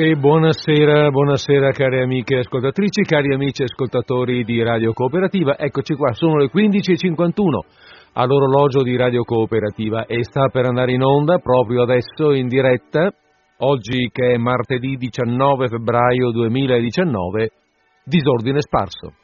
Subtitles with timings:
[0.00, 5.58] E buonasera, buonasera cari amiche ascoltatrici, cari amici ascoltatori di Radio Cooperativa.
[5.58, 7.32] Eccoci qua, sono le 15.51
[8.12, 13.12] all'orologio di Radio Cooperativa e sta per andare in onda proprio adesso in diretta,
[13.56, 17.50] oggi che è martedì 19 febbraio 2019,
[18.04, 19.14] disordine sparso.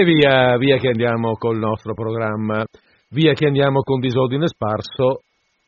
[0.00, 2.64] E via, via che andiamo col nostro programma,
[3.10, 5.24] via che andiamo con disordine sparso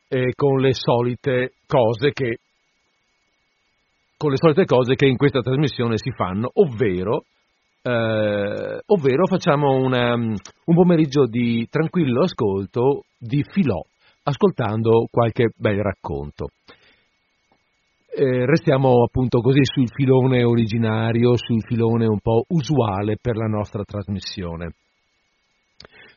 [0.07, 2.39] e con le solite cose che,
[4.17, 7.25] con le solite cose che in questa trasmissione si fanno, ovvero,
[7.83, 13.83] eh, ovvero facciamo una, un pomeriggio di tranquillo ascolto di filò,
[14.23, 16.47] ascoltando qualche bel racconto
[18.15, 23.83] eh, restiamo appunto così sul filone originario, sul filone un po' usuale per la nostra
[23.83, 24.73] trasmissione.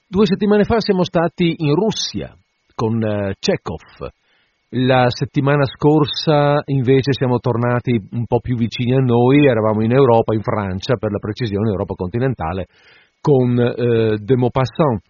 [0.06, 2.36] Due settimane fa siamo stati in Russia
[2.74, 4.12] con eh, Chekhov.
[4.70, 10.34] La settimana scorsa invece siamo tornati un po' più vicini a noi, eravamo in Europa,
[10.34, 12.66] in Francia per la precisione, Europa continentale,
[13.20, 15.00] con eh, De Maupassant.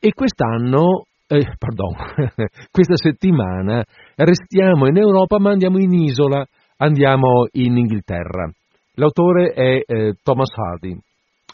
[0.00, 1.04] E quest'anno
[1.36, 1.94] eh, pardon,
[2.70, 3.84] questa settimana
[4.16, 6.46] restiamo in Europa ma andiamo in isola,
[6.76, 8.50] andiamo in Inghilterra.
[8.94, 10.96] L'autore è eh, Thomas Hardy,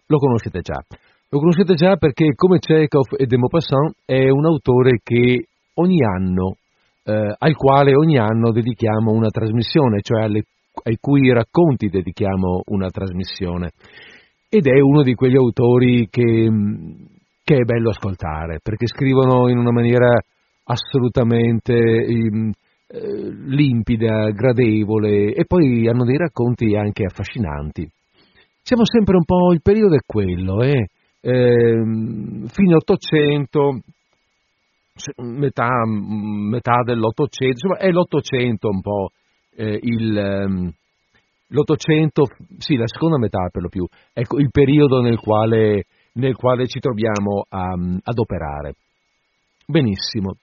[0.06, 0.78] lo conoscete già.
[1.32, 6.56] Lo conoscete già perché come Chekhov e de Maupassant è un autore che ogni anno,
[7.04, 10.42] eh, al quale ogni anno dedichiamo una trasmissione, cioè alle,
[10.82, 13.70] ai cui racconti dedichiamo una trasmissione.
[14.48, 16.48] Ed è uno di quegli autori che
[17.50, 20.08] che è bello ascoltare, perché scrivono in una maniera
[20.66, 22.52] assolutamente eh,
[23.44, 27.90] limpida, gradevole e poi hanno dei racconti anche affascinanti.
[28.62, 30.90] Siamo sempre un po', il periodo è quello, eh?
[31.20, 31.82] eh
[32.46, 33.80] fine 800,
[35.16, 39.10] metà, metà dell'Ottocento, insomma è l'Ottocento un po'
[39.56, 40.72] eh, il, ehm,
[41.48, 42.26] l'Ottocento,
[42.58, 46.80] sì, la seconda metà per lo più, ecco il periodo nel quale nel quale ci
[46.80, 47.72] troviamo a,
[48.02, 48.74] ad operare.
[49.66, 50.34] Benissimo.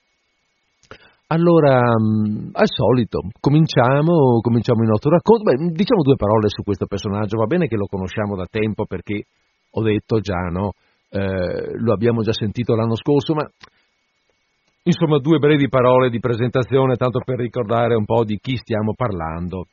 [1.30, 5.44] Allora, al solito, cominciamo, cominciamo il nostro racconto.
[5.44, 7.38] Beh, diciamo due parole su questo personaggio.
[7.38, 9.24] Va bene che lo conosciamo da tempo perché
[9.72, 10.72] ho detto già, no?
[11.10, 13.46] Eh, lo abbiamo già sentito l'anno scorso, ma
[14.84, 19.68] insomma due brevi parole di presentazione tanto per ricordare un po' di chi stiamo parlando.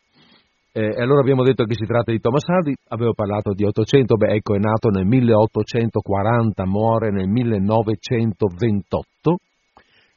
[0.76, 4.34] Eh, allora abbiamo detto che si tratta di Thomas Hardy, avevo parlato di 800, beh
[4.34, 9.38] ecco è nato nel 1840, muore nel 1928,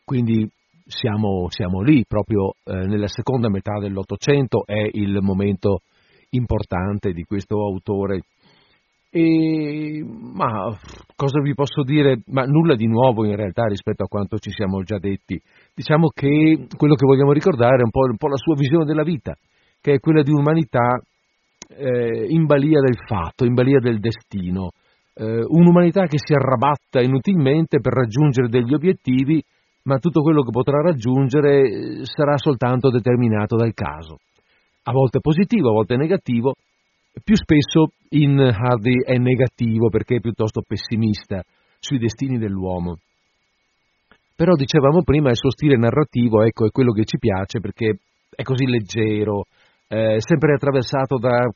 [0.03, 0.49] quindi
[0.83, 5.81] siamo, siamo lì, proprio eh, nella seconda metà dell'Ottocento è il momento
[6.31, 8.21] importante di questo autore.
[9.11, 10.75] E, ma
[11.15, 12.21] cosa vi posso dire?
[12.31, 15.39] Ma nulla di nuovo in realtà rispetto a quanto ci siamo già detti.
[15.75, 19.03] Diciamo che quello che vogliamo ricordare è un po', un po la sua visione della
[19.03, 19.37] vita
[19.87, 20.99] che è quella di un'umanità
[21.69, 24.71] eh, in balia del fatto, in balia del destino,
[25.13, 29.41] eh, un'umanità che si arrabatta inutilmente per raggiungere degli obiettivi,
[29.83, 34.17] ma tutto quello che potrà raggiungere eh, sarà soltanto determinato dal caso.
[34.83, 36.55] A volte positivo, a volte negativo,
[37.23, 41.41] più spesso in Hardy è negativo perché è piuttosto pessimista
[41.79, 42.97] sui destini dell'uomo.
[44.35, 47.99] Però dicevamo prima il suo stile narrativo, ecco, è quello che ci piace perché
[48.29, 49.45] è così leggero,
[49.87, 51.49] eh, sempre attraversato da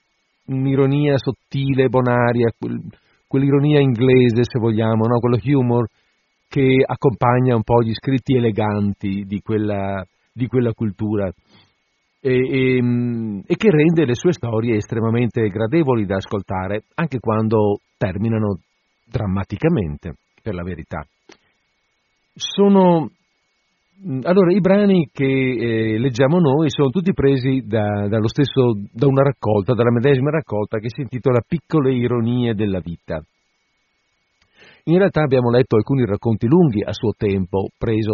[0.45, 2.81] un'ironia sottile, bonaria, quel,
[3.27, 5.19] quell'ironia inglese se vogliamo, no?
[5.19, 5.87] quello humor
[6.47, 11.31] che accompagna un po' gli scritti eleganti di quella, di quella cultura
[12.23, 12.77] e, e,
[13.47, 18.59] e, che rende le sue storie estremamente gradevoli da ascoltare, anche quando terminano
[19.05, 21.05] drammaticamente, per la verità.
[22.33, 23.09] Sono
[24.23, 29.73] allora, i brani che eh, leggiamo noi sono tutti presi da, stesso, da una raccolta,
[29.73, 33.23] dalla medesima raccolta che si intitola Piccole ironie della vita.
[34.85, 37.67] In realtà abbiamo letto alcuni racconti lunghi a suo tempo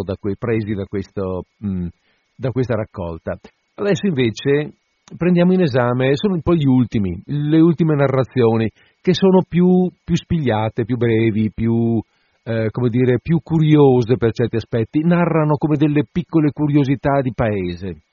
[0.03, 1.87] da que, presi da, questo, mh, mm,
[2.35, 3.39] da, questa raccolta.
[3.75, 4.73] Adesso invece
[5.15, 8.69] prendiamo in esame, sono un po' gli ultimi, le ultime narrazioni,
[9.01, 12.01] che sono più, più spigliate, più brevi, più,
[12.47, 18.03] eh, come dire, più curiose per certi aspetti, narrano come delle piccole curiosità di paese.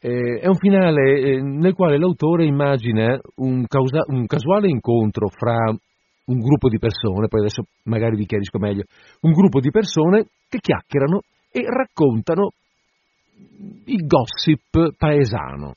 [0.00, 5.56] Eh, è un finale eh, nel quale l'autore immagina un, causa- un, casuale incontro fra
[5.66, 8.84] un gruppo di persone, poi adesso magari vi chiarisco meglio,
[9.20, 11.20] un gruppo di persone che chiacchierano
[11.52, 12.52] e raccontano
[13.84, 15.74] il gossip paesano.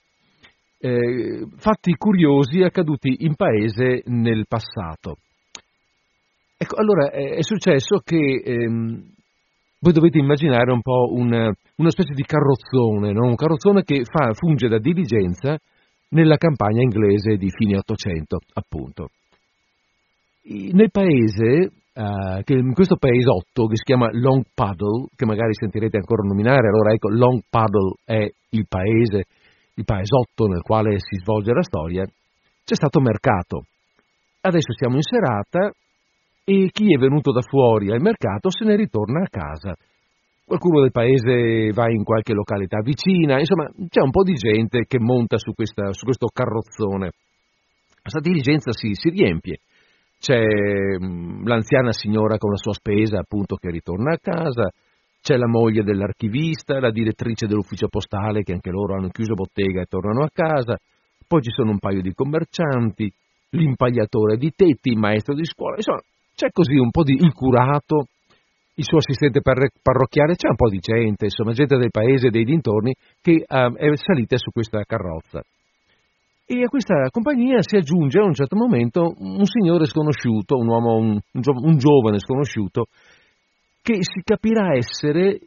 [0.79, 5.17] eh, fatti curiosi accaduti in paese nel passato.
[6.61, 9.03] Ecco, allora è, è successo che ehm,
[9.79, 13.25] voi dovete immaginare un po' una, una specie di carrozzone, no?
[13.25, 15.57] un carrozzone che fa, funge da diligenza
[16.09, 19.09] nella campagna inglese di fine Ottocento, appunto.
[20.43, 25.97] Nel paese, uh, che in questo paesotto che si chiama Long Paddle, che magari sentirete
[25.97, 29.23] ancora nominare, allora ecco, Long Paddle è il paese,
[29.73, 33.65] il paesotto nel quale si svolge la storia, c'è stato mercato.
[34.41, 35.71] Adesso siamo in serata
[36.43, 39.75] e chi è venuto da fuori al mercato se ne ritorna a casa.
[40.45, 44.99] Qualcuno del paese va in qualche località vicina, insomma c'è un po' di gente che
[44.99, 47.11] monta su, questa, su questo carrozzone.
[48.01, 49.59] Questa diligenza si, si riempie
[50.21, 50.39] c'è
[51.01, 54.69] mm, l'anziana signora con la sua spesa appunto che ritorna a casa,
[55.19, 59.85] c'è la moglie dell'archivista, la direttrice dell'ufficio postale che anche loro hanno chiuso bottega e
[59.85, 60.77] tornano a casa,
[61.27, 63.11] poi ci sono un paio di commercianti,
[63.49, 66.01] l'impagliatore di tetti, il maestro di scuola, insomma
[66.41, 68.07] c'è così un po' di il curato,
[68.73, 72.45] il suo assistente parrocchiale, c'è un po' di gente, insomma gente del paese e dei
[72.45, 75.43] dintorni che uh, è salita su questa carrozza.
[76.47, 80.95] E a questa compagnia si aggiunge a un certo momento un signore sconosciuto, un uomo,
[80.95, 82.85] un, un giovane sconosciuto,
[83.83, 85.37] che si capirà essere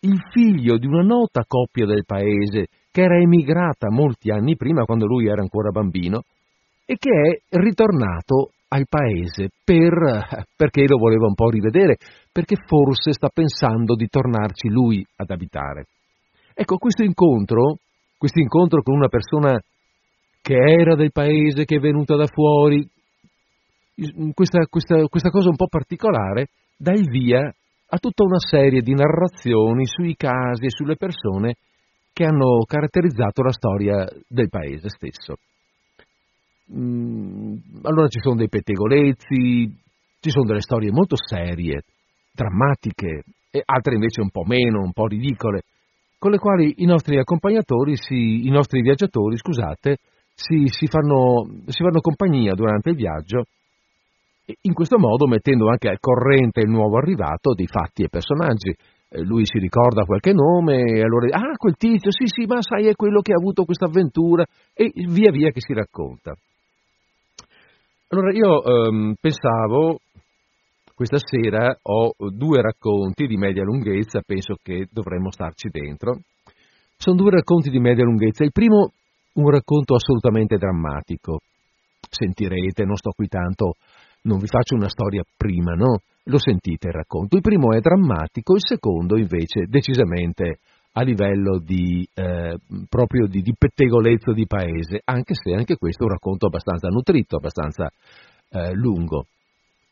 [0.00, 5.06] il figlio di una nota coppia del paese che era emigrata molti anni prima, quando
[5.06, 6.22] lui era ancora bambino,
[6.84, 11.96] e che è ritornato al paese per, perché lo voleva un po' rivedere,
[12.32, 15.86] perché forse sta pensando di tornarci lui ad abitare.
[16.54, 17.76] Ecco, questo incontro,
[18.16, 19.60] questo incontro con una persona
[20.40, 22.88] che era del paese, che è venuta da fuori,
[24.32, 28.94] questa, questa, questa cosa un po' particolare dà il via a tutta una serie di
[28.94, 31.56] narrazioni sui casi e sulle persone
[32.12, 35.36] che hanno caratterizzato la storia del paese stesso.
[36.74, 39.74] Mm, allora ci sono dei pettegolezzi,
[40.20, 41.82] ci sono delle storie molto serie,
[42.32, 45.62] drammatiche, e altre invece un po' meno, un po' ridicole,
[46.18, 49.98] con le quali i nostri accompagnatori, si, i nostri viaggiatori, scusate,
[50.34, 53.44] si, si, fanno, si fanno compagnia durante il viaggio
[54.62, 58.74] in questo modo mettendo anche al corrente il nuovo arrivato di fatti e personaggi.
[59.08, 62.86] Eh, lui si ricorda qualche nome e allora ah quel tizio, sì sì, ma sai
[62.86, 64.44] è quello che ha avuto questa avventura
[64.74, 66.34] e via via che si racconta.
[68.12, 70.00] Allora io ehm, pensavo,
[70.94, 76.20] questa sera ho due racconti di media lunghezza, penso che dovremmo starci dentro.
[76.94, 78.44] Sono due racconti di media lunghezza.
[78.44, 78.92] Il primo
[79.32, 81.40] un racconto assolutamente drammatico.
[82.06, 83.76] Sentirete, non sto qui tanto,
[84.24, 86.00] non vi faccio una storia prima, no?
[86.24, 87.36] Lo sentite il racconto.
[87.36, 90.58] Il primo è drammatico, il secondo invece decisamente
[90.92, 92.58] a livello di, eh,
[92.88, 97.36] proprio di, di, pettegolezzo di paese, anche se anche questo è un racconto abbastanza nutrito,
[97.36, 97.90] abbastanza
[98.50, 99.26] eh, lungo,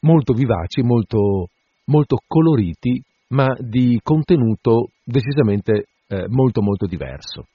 [0.01, 1.49] molto vivaci, molto,
[1.87, 7.47] molto coloriti, ma di contenuto decisamente eh, molto molto diverso.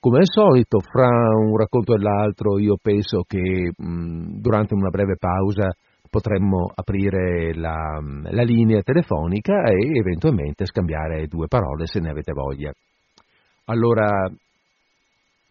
[0.00, 5.16] Come al solito, fra un racconto e l'altro, io penso che mh, durante una breve
[5.18, 5.68] pausa
[6.08, 8.00] potremmo aprire la,
[8.30, 12.72] la, linea telefonica e eventualmente scambiare due parole se ne avete voglia.
[13.66, 14.30] Allora,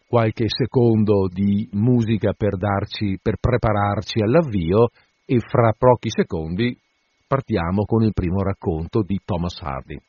[0.06, 4.88] qualche secondo di musica per, darci, per prepararci all'avvio
[5.24, 6.76] e fra pochi secondi
[7.26, 10.00] partiamo con il primo racconto di Thomas Hardy.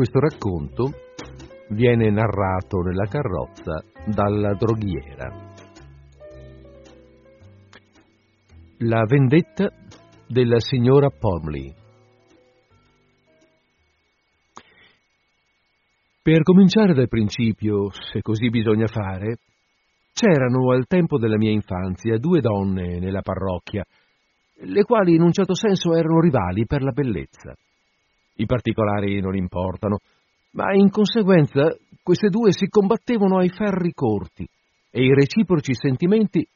[0.00, 0.92] Questo racconto
[1.68, 5.52] viene narrato nella carrozza dalla droghiera.
[8.78, 9.68] La vendetta
[10.26, 11.74] della signora Pomley.
[16.22, 19.36] Per cominciare dal principio, se così bisogna fare,
[20.14, 23.84] c'erano al tempo della mia infanzia due donne nella parrocchia,
[24.60, 27.54] le quali in un certo senso erano rivali per la bellezza.
[28.40, 29.98] I particolari non importano,
[30.52, 34.48] ma in conseguenza queste due si combattevano ai ferri corti
[34.90, 36.46] e i reciproci sentimenti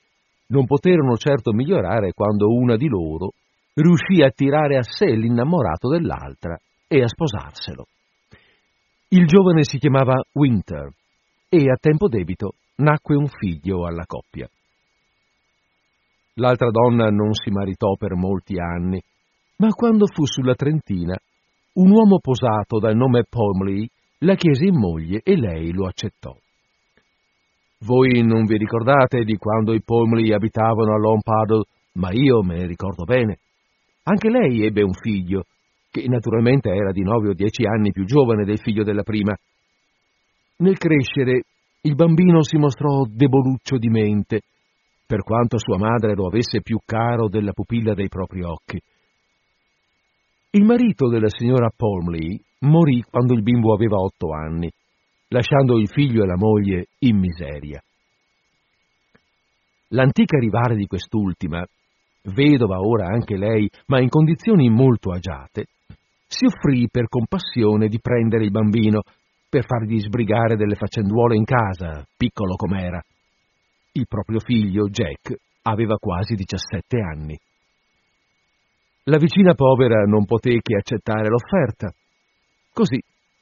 [0.46, 3.32] non poterono certo migliorare quando una di loro,
[3.74, 7.84] riuscì a tirare a sé l'innamorato dell'altra e a sposarselo.
[9.08, 10.90] Il giovane si chiamava Winter
[11.50, 14.48] e a tempo debito nacque un figlio alla coppia.
[16.34, 19.00] L'altra donna non si maritò per molti anni,
[19.56, 21.16] ma quando fu sulla trentina,
[21.74, 23.88] un uomo posato dal nome Pomley
[24.18, 26.34] la chiese in moglie e lei lo accettò.
[27.80, 31.64] Voi non vi ricordate di quando i Pomley abitavano a Longpuddle,
[31.94, 33.38] ma io me ne ricordo bene.
[34.04, 35.44] Anche lei ebbe un figlio,
[35.90, 39.36] che naturalmente era di nove o dieci anni più giovane del figlio della prima.
[40.58, 41.42] Nel crescere,
[41.82, 44.42] il bambino si mostrò deboluccio di mente,
[45.06, 48.80] per quanto sua madre lo avesse più caro della pupilla dei propri occhi.
[50.54, 54.70] Il marito della signora Palmley morì quando il bimbo aveva otto anni,
[55.30, 57.82] lasciando il figlio e la moglie in miseria.
[59.88, 61.66] L'antica rivale di quest'ultima,
[62.34, 65.66] vedova ora anche lei, ma in condizioni molto agiate,
[66.28, 69.02] si offrì per compassione di prendere il bambino
[69.48, 73.02] per fargli sbrigare delle faccenduole in casa, piccolo com'era.
[73.90, 77.36] Il proprio figlio, Jack, aveva quasi 17 anni.
[79.06, 81.92] La vicina povera non poté che accettare l'offerta.
[82.72, 82.98] Così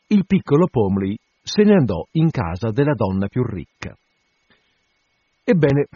[0.08, 3.96] il piccolo Pomley se ne andò in casa della donna più ricca.
[5.44, 5.86] Ebbene,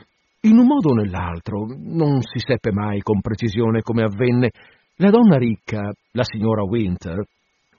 [0.42, 4.50] in un modo o nell'altro, non si seppe mai con precisione come avvenne,
[4.96, 7.24] la donna ricca, la signora Winter,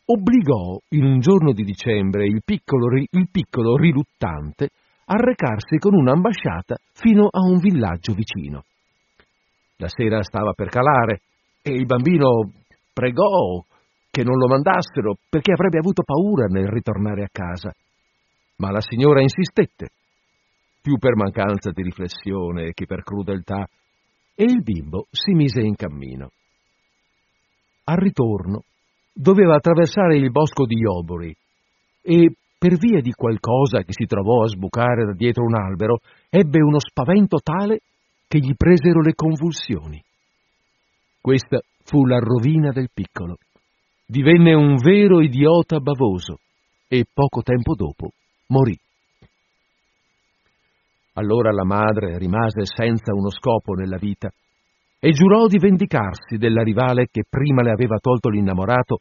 [0.06, 4.70] obbligò in un giorno di dicembre il piccolo, il piccolo riluttante
[5.06, 8.64] a recarsi con un'ambasciata fino a un villaggio vicino.
[9.78, 11.22] La sera stava per calare
[11.62, 12.52] e il bambino
[12.94, 13.64] pregò
[14.10, 17.72] che non lo mandassero perché avrebbe avuto paura nel ritornare a casa.
[18.58, 19.90] Ma la signora insistette,
[20.82, 23.68] più per mancanza di riflessione che per crudeltà,
[24.34, 26.32] e il bimbo si mise in cammino.
[27.86, 28.64] Al ritorno
[29.14, 31.36] doveva attraversare il bosco di Yobori
[32.02, 36.00] e, per via di qualcosa che si trovò a sbucare da dietro un albero,
[36.30, 37.82] ebbe uno spavento tale
[38.28, 40.04] che gli presero le convulsioni.
[41.28, 43.36] Questa fu la rovina del piccolo.
[44.06, 46.40] Divenne un vero idiota bavoso
[46.88, 48.12] e poco tempo dopo
[48.48, 48.74] morì.
[51.16, 54.30] Allora la madre rimase senza uno scopo nella vita
[55.00, 59.00] e giurò di vendicarsi della rivale che prima le aveva tolto l'innamorato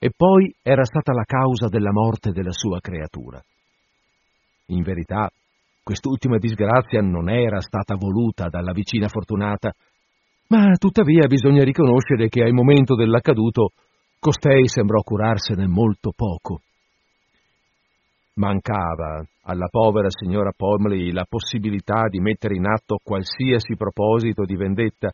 [0.00, 3.40] e poi era stata la causa della morte della sua creatura.
[4.70, 5.30] In verità,
[5.84, 9.72] quest'ultima disgrazia non era stata voluta dalla vicina fortunata,
[10.50, 13.70] ma tuttavia bisogna riconoscere che al momento dell'accaduto
[14.18, 16.62] costei sembrò curarsene molto poco.
[18.34, 25.10] Mancava alla povera signora Pomley la possibilità di mettere in atto qualsiasi proposito di vendetta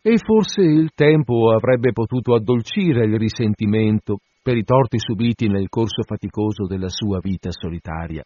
[0.00, 6.02] e forse il tempo avrebbe potuto addolcire il risentimento per i torti subiti nel corso
[6.04, 8.24] faticoso della sua vita solitaria.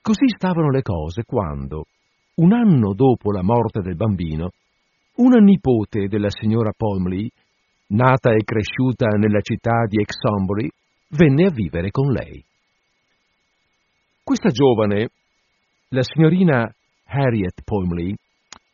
[0.00, 1.86] Così stavano le cose quando,
[2.34, 4.50] un anno dopo la morte del bambino,
[5.16, 7.28] una nipote della signora Pomley,
[7.88, 10.68] nata e cresciuta nella città di Exombury,
[11.10, 12.42] venne a vivere con lei.
[14.24, 15.08] Questa giovane,
[15.88, 16.72] la signorina
[17.06, 18.14] Harriet Pomley,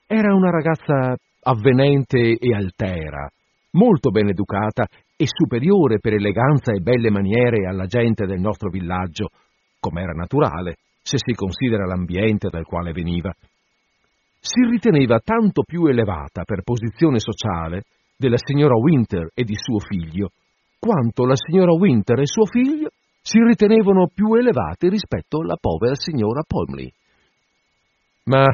[0.06, 3.28] era una ragazza avvenente e altera,
[3.72, 4.86] molto ben educata
[5.16, 9.30] e superiore per eleganza e belle maniere alla gente del nostro villaggio,
[9.80, 13.34] come era naturale, se si considera l'ambiente dal quale veniva.
[14.40, 17.84] Si riteneva tanto più elevata per posizione sociale
[18.16, 20.30] della signora Winter e di suo figlio,
[20.78, 22.90] quanto la signora Winter e suo figlio
[23.20, 26.90] si ritenevano più elevati rispetto alla povera signora Pomley.
[28.24, 28.44] Ma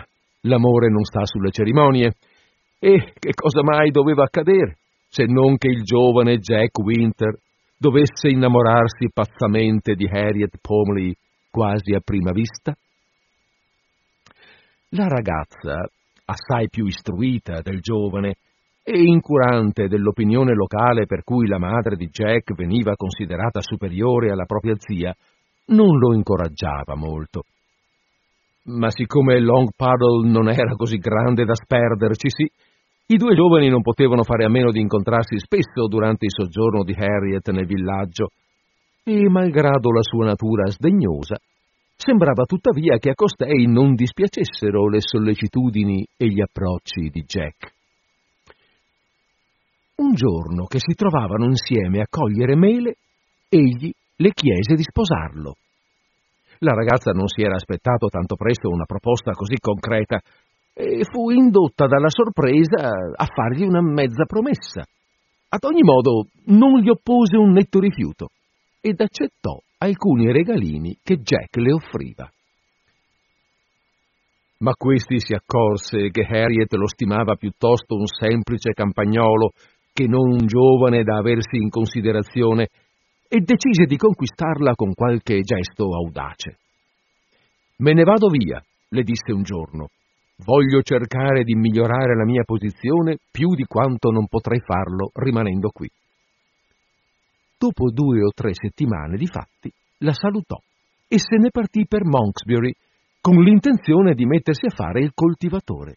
[0.42, 2.14] l'amore non sta sulle cerimonie,
[2.78, 4.76] e che cosa mai doveva accadere,
[5.08, 7.38] se non che il giovane Jack Winter
[7.78, 11.14] dovesse innamorarsi pazzamente di Harriet Pomley
[11.50, 12.74] quasi a prima vista?
[14.96, 15.88] La ragazza,
[16.26, 18.36] assai più istruita del giovane,
[18.84, 24.74] e incurante dell'opinione locale per cui la madre di Jack veniva considerata superiore alla propria
[24.76, 25.12] zia,
[25.68, 27.42] non lo incoraggiava molto.
[28.66, 32.48] Ma siccome Long Puddle non era così grande da sperdercisi,
[33.06, 36.94] i due giovani non potevano fare a meno di incontrarsi spesso durante il soggiorno di
[36.96, 38.28] Harriet nel villaggio,
[39.02, 41.36] e malgrado la sua natura sdegnosa,
[41.96, 47.72] sembrava tuttavia che a costei non dispiacessero le sollecitudini e gli approcci di Jack.
[49.96, 52.96] Un giorno che si trovavano insieme a cogliere mele,
[53.48, 55.54] egli le chiese di sposarlo.
[56.58, 60.20] La ragazza non si era aspettato tanto presto una proposta così concreta,
[60.72, 64.84] e fu indotta dalla sorpresa a fargli una mezza promessa.
[65.48, 68.30] Ad ogni modo non gli oppose un netto rifiuto
[68.86, 72.30] ed accettò alcuni regalini che Jack le offriva.
[74.58, 79.52] Ma questi si accorse che Harriet lo stimava piuttosto un semplice campagnolo
[79.90, 82.68] che non un giovane da aversi in considerazione
[83.26, 86.58] e decise di conquistarla con qualche gesto audace.
[87.78, 89.88] Me ne vado via, le disse un giorno.
[90.44, 95.88] Voglio cercare di migliorare la mia posizione più di quanto non potrei farlo rimanendo qui.
[97.64, 100.56] Dopo due o tre settimane, di fatti, la salutò
[101.08, 102.70] e se ne partì per Monksbury
[103.22, 105.94] con l'intenzione di mettersi a fare il coltivatore.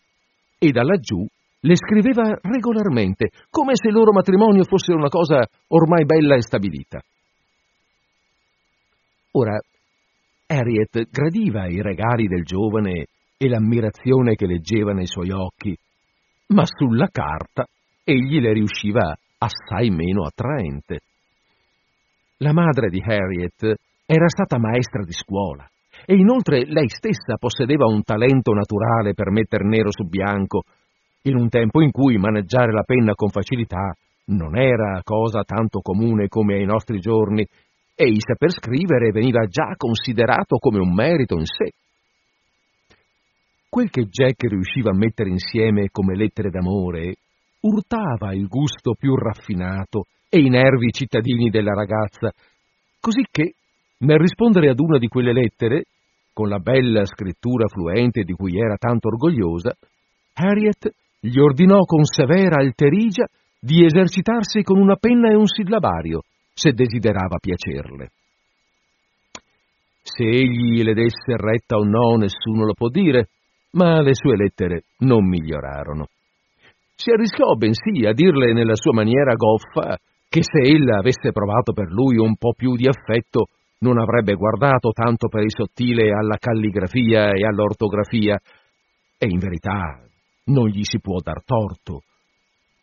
[0.58, 1.28] E da laggiù
[1.60, 7.02] le scriveva regolarmente, come se il loro matrimonio fosse una cosa ormai bella e stabilita.
[9.32, 9.60] Ora,
[10.48, 15.78] Harriet gradiva i regali del giovane e l'ammirazione che leggeva nei suoi occhi,
[16.54, 17.66] ma sulla carta
[18.06, 21.02] egli le riusciva assai meno attraente.
[22.42, 23.64] La madre di Harriet
[24.06, 25.68] era stata maestra di scuola
[26.06, 30.62] e inoltre lei stessa possedeva un talento naturale per metter nero su bianco,
[31.24, 33.92] in un tempo in cui maneggiare la penna con facilità
[34.26, 37.44] non era cosa tanto comune come ai nostri giorni
[37.96, 41.72] e il saper scrivere veniva già considerato come un merito in sé.
[43.68, 47.16] Quel che Jack riusciva a mettere insieme come lettere d'amore
[47.62, 52.32] urtava il gusto più raffinato e i nervi cittadini della ragazza,
[53.00, 53.54] così che,
[54.00, 55.86] nel rispondere ad una di quelle lettere,
[56.34, 59.76] con la bella scrittura fluente di cui era tanto orgogliosa,
[60.34, 63.26] Harriet gli ordinò con severa alterigia
[63.60, 66.22] di esercitarsi con una penna e un sillabario,
[66.54, 68.10] se desiderava piacerle.
[70.02, 73.30] Se egli le desse retta o no, nessuno lo può dire,
[73.72, 76.08] ma le sue lettere non migliorarono.
[76.96, 79.98] Si arrischiò bensì a dirle nella sua maniera goffa
[80.38, 83.48] che se ella avesse provato per lui un po' più di affetto,
[83.80, 88.40] non avrebbe guardato tanto per il sottile alla calligrafia e all'ortografia,
[89.18, 90.00] e in verità
[90.46, 92.04] non gli si può dar torto.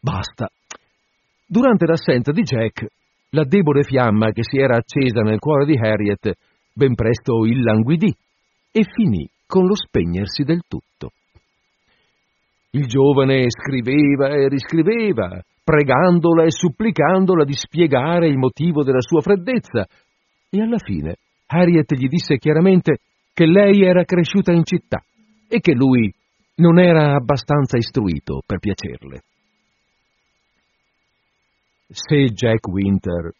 [0.01, 0.49] Basta.
[1.47, 2.87] Durante l'assenza di Jack,
[3.31, 6.33] la debole fiamma che si era accesa nel cuore di Harriet
[6.73, 8.13] ben presto illanguidì
[8.73, 11.13] e finì con lo spegnersi del tutto.
[12.71, 19.87] Il giovane scriveva e riscriveva, pregandola e supplicandola di spiegare il motivo della sua freddezza,
[20.51, 22.99] e alla fine Harriet gli disse chiaramente
[23.33, 25.03] che lei era cresciuta in città
[25.49, 26.13] e che lui
[26.57, 29.23] non era abbastanza istruito per piacerle.
[31.89, 33.33] Se Jack Winter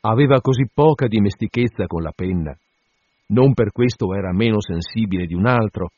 [0.00, 2.56] aveva così poca dimestichezza con la penna,
[3.28, 5.90] non per questo era meno sensibile di un altro,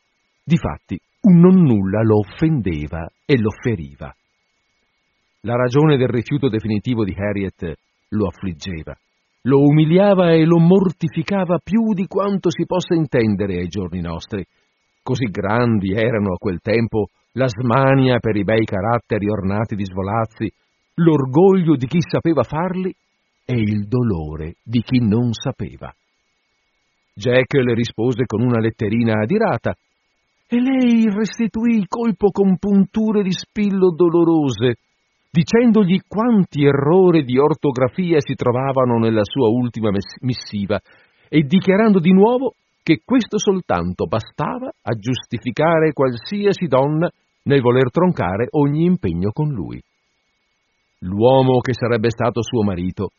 [0.42, 4.14] difatti un nonnulla lo offendeva e lo feriva.
[5.48, 7.72] La ragione del rifiuto definitivo di Harriet
[8.10, 8.94] lo affliggeva,
[9.44, 14.44] lo umiliava e lo mortificava più di quanto si possa intendere ai giorni nostri.
[15.02, 20.52] Così grandi erano a quel tempo la smania per i bei caratteri ornati di svolazzi,
[20.96, 22.94] l'orgoglio di chi sapeva farli
[23.46, 25.90] e il dolore di chi non sapeva.
[27.14, 29.74] Jack le rispose con una letterina adirata
[30.46, 34.76] e lei restituì il colpo con punture di spillo dolorose,
[35.30, 40.80] dicendogli quanti errori di ortografia si trovavano nella sua ultima missiva
[41.28, 47.10] e dichiarando di nuovo che questo soltanto bastava a giustificare qualsiasi donna
[47.42, 49.80] nel voler troncare ogni impegno con lui.
[51.00, 53.10] L'uomo che sarebbe stato suo marito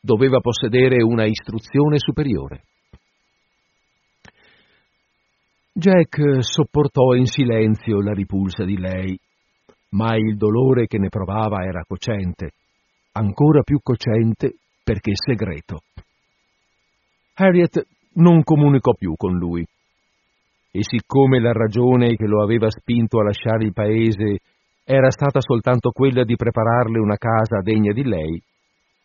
[0.00, 2.64] doveva possedere una istruzione superiore.
[5.72, 9.18] Jack sopportò in silenzio la ripulsa di lei,
[9.92, 12.50] ma il dolore che ne provava era cocente,
[13.12, 15.80] ancora più cocente perché segreto.
[17.34, 19.64] Harriet non comunicò più con lui,
[20.74, 24.38] e siccome la ragione che lo aveva spinto a lasciare il paese
[24.84, 28.42] era stata soltanto quella di prepararle una casa degna di lei,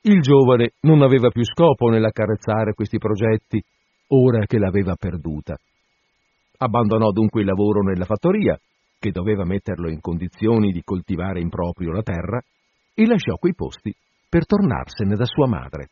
[0.02, 3.62] il giovane non aveva più scopo nell'accarezzare questi progetti,
[4.08, 5.58] ora che l'aveva perduta.
[6.60, 8.58] Abbandonò dunque il lavoro nella fattoria,
[9.00, 12.42] che doveva metterlo in condizioni di coltivare in proprio la terra,
[12.94, 13.94] e lasciò quei posti
[14.28, 15.90] per tornarsene da sua madre.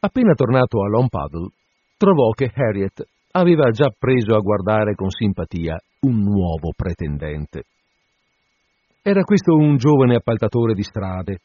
[0.00, 1.48] Appena tornato a Longpuddle,
[1.96, 7.64] trovò che Harriet aveva già preso a guardare con simpatia un nuovo pretendente.
[9.00, 11.40] Era questo un giovane appaltatore di strade,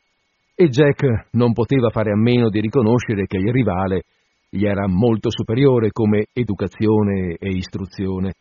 [0.55, 4.03] e Jack non poteva fare a meno di riconoscere che il rivale
[4.49, 8.33] gli era molto superiore come educazione e istruzione,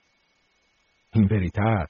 [1.12, 1.88] In verità,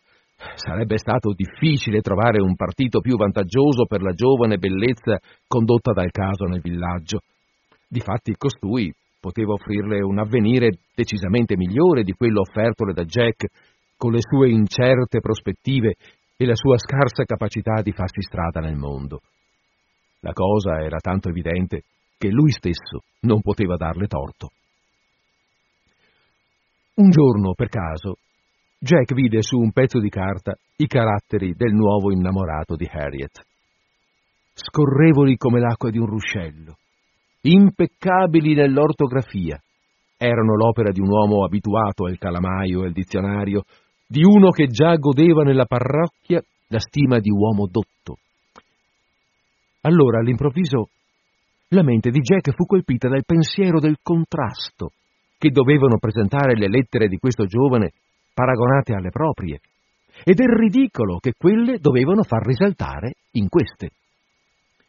[0.54, 6.44] sarebbe stato difficile trovare un partito più vantaggioso per la giovane bellezza condotta dal caso
[6.44, 7.20] nel villaggio.
[7.88, 13.46] Difatti costui poteva offrirle un avvenire decisamente migliore di quello offertole da Jack,
[13.96, 15.94] con le sue incerte prospettive
[16.36, 19.20] e la sua scarsa capacità di farsi strada nel mondo.
[20.20, 21.82] La cosa era tanto evidente
[22.18, 24.50] che lui stesso non poteva darle torto.
[26.94, 28.16] Un giorno, per caso,
[28.76, 33.44] Jack vide su un pezzo di carta i caratteri del nuovo innamorato di Harriet.
[34.52, 36.76] Scorrevoli come l'acqua di un ruscello,
[37.42, 39.60] impeccabili nell'ortografia,
[40.16, 43.62] erano l'opera di un uomo abituato al calamaio e al dizionario,
[44.04, 48.18] di uno che già godeva nella parrocchia la stima di uomo dotto.
[49.82, 50.88] Allora, all'improvviso,
[51.70, 54.92] la mente di Jack fu colpita dal pensiero del contrasto
[55.36, 57.92] che dovevano presentare le lettere di questo giovane
[58.32, 59.60] paragonate alle proprie,
[60.24, 63.90] e del ridicolo che quelle dovevano far risaltare in queste.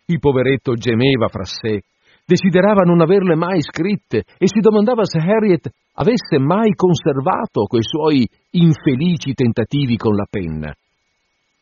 [0.05, 1.81] Il poveretto gemeva fra sé,
[2.25, 8.27] desiderava non averle mai scritte e si domandava se Harriet avesse mai conservato quei suoi
[8.51, 10.73] infelici tentativi con la penna.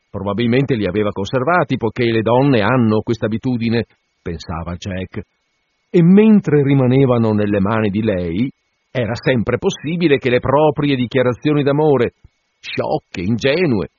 [0.09, 3.85] Probabilmente li aveva conservati, poiché le donne hanno questa abitudine,
[4.27, 5.21] pensava Jack,
[5.89, 8.51] e mentre rimanevano nelle mani di lei,
[8.91, 12.13] era sempre possibile che le proprie dichiarazioni d'amore,
[12.59, 13.89] sciocche, ingenue,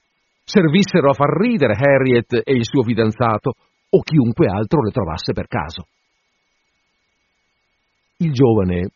[0.45, 3.55] servissero a far ridere Harriet e il suo fidanzato
[3.91, 5.87] o chiunque altro le trovasse per caso.
[8.19, 8.89] Il giovane,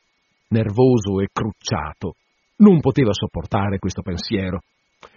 [0.48, 2.16] nervoso e crucciato,
[2.56, 4.60] non poteva sopportare questo pensiero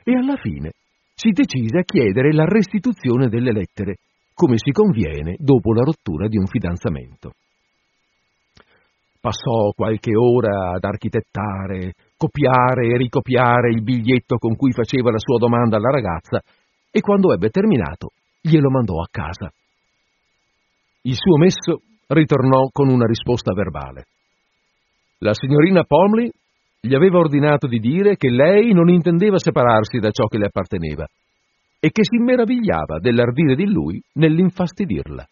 [0.04, 0.72] e alla fine
[1.14, 3.98] si decise a chiedere la restituzione delle lettere,
[4.36, 7.32] come si conviene dopo la rottura di un fidanzamento.
[9.20, 15.40] Passò qualche ora ad architettare, copiare e ricopiare il biglietto con cui faceva la sua
[15.40, 16.42] domanda alla ragazza
[16.92, 18.10] e quando ebbe terminato
[18.42, 19.52] glielo mandò a casa.
[21.04, 24.06] Il suo messo ritornò con una risposta verbale.
[25.20, 26.30] La signorina Pomley
[26.82, 31.08] gli aveva ordinato di dire che lei non intendeva separarsi da ciò che le apparteneva
[31.80, 35.28] e che si meravigliava dell'ardire di lui nell'infastidirla.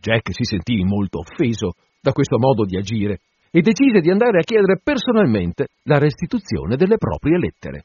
[0.00, 4.42] Jack si sentì molto offeso da questo modo di agire e decise di andare a
[4.42, 7.84] chiedere personalmente la restituzione delle proprie lettere.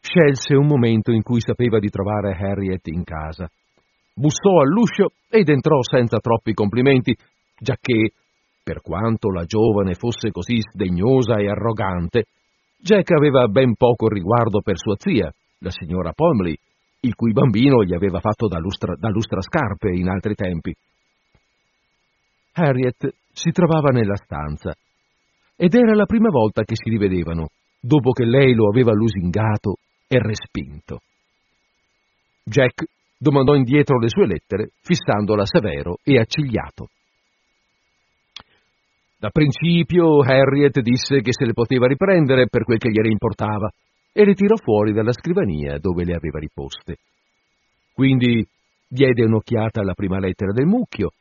[0.00, 3.48] Scelse un momento in cui sapeva di trovare Harriet in casa.
[4.14, 7.16] Bussò all'uscio ed entrò senza troppi complimenti,
[7.58, 8.12] giacché,
[8.62, 12.24] per quanto la giovane fosse così sdegnosa e arrogante,
[12.84, 16.54] Jack aveva ben poco riguardo per sua zia, la signora Pomley,
[17.00, 20.74] il cui bambino gli aveva fatto da, lustra, da lustrascarpe in altri tempi.
[22.52, 24.74] Harriet si trovava nella stanza
[25.56, 27.48] ed era la prima volta che si rivedevano,
[27.80, 31.00] dopo che lei lo aveva lusingato e respinto.
[32.44, 32.84] Jack
[33.16, 36.88] domandò indietro le sue lettere, fissandola severo e accigliato.
[39.24, 43.72] Da principio Harriet disse che se le poteva riprendere per quel che gliene importava
[44.12, 46.98] e le tirò fuori dalla scrivania dove le aveva riposte.
[47.94, 48.46] Quindi
[48.86, 51.12] diede un'occhiata alla prima lettera del mucchio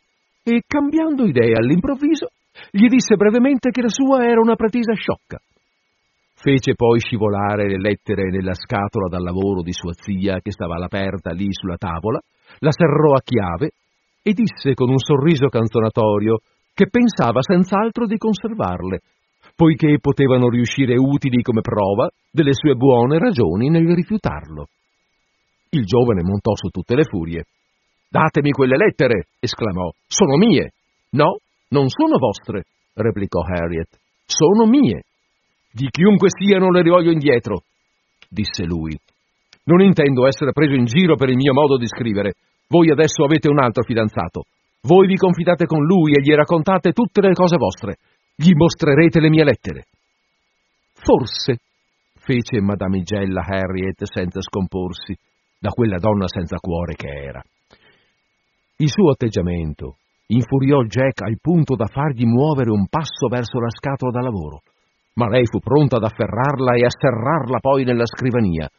[0.43, 2.27] e, cambiando idea all'improvviso,
[2.71, 5.39] gli disse brevemente che la sua era una pretesa sciocca.
[6.33, 11.31] Fece poi scivolare le lettere nella scatola da lavoro di sua zia che stava all'aperta
[11.31, 12.19] lì sulla tavola,
[12.59, 13.71] la serrò a chiave
[14.21, 16.39] e disse con un sorriso canzonatorio
[16.73, 19.01] che pensava senz'altro di conservarle,
[19.55, 24.67] poiché potevano riuscire utili come prova delle sue buone ragioni nel rifiutarlo.
[25.69, 27.45] Il giovane montò su tutte le furie
[28.13, 29.89] Datemi quelle lettere, esclamò.
[30.05, 30.69] Sono mie.
[31.17, 31.38] No,
[31.69, 33.89] non sono vostre, replicò Harriet.
[34.23, 35.01] Sono mie.
[35.71, 37.63] Di chiunque siano le rivoglio indietro,
[38.29, 38.95] disse lui.
[39.63, 42.33] Non intendo essere preso in giro per il mio modo di scrivere.
[42.67, 44.43] Voi adesso avete un altro fidanzato.
[44.86, 47.98] Voi vi confidate con lui e gli raccontate tutte le cose vostre.
[48.36, 49.86] Gli mostrerete le mie lettere.
[50.93, 51.60] Forse,
[52.19, 55.15] fece Madamigella Harriet senza scomporsi,
[55.58, 57.41] da quella donna senza cuore che era.
[58.76, 59.96] Il suo atteggiamento
[60.28, 64.63] infuriò Jack al punto da fargli muovere un passo verso la scatola da lavoro,
[65.13, 68.69] ma lei fu pronta ad afferrarla e a serrarla poi nella scrivania,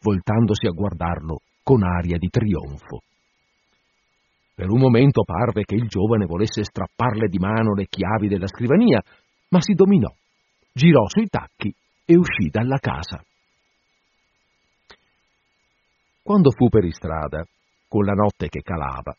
[0.00, 3.02] voltandosi a guardarlo con aria di trionfo.
[4.54, 9.02] Per un momento parve che il giovane volesse strapparle di mano le chiavi della scrivania,
[9.48, 10.12] ma si dominò,
[10.72, 13.22] girò sui tacchi e uscì dalla casa.
[16.22, 17.44] Quando fu per istrada,
[17.88, 19.16] con la notte che calava,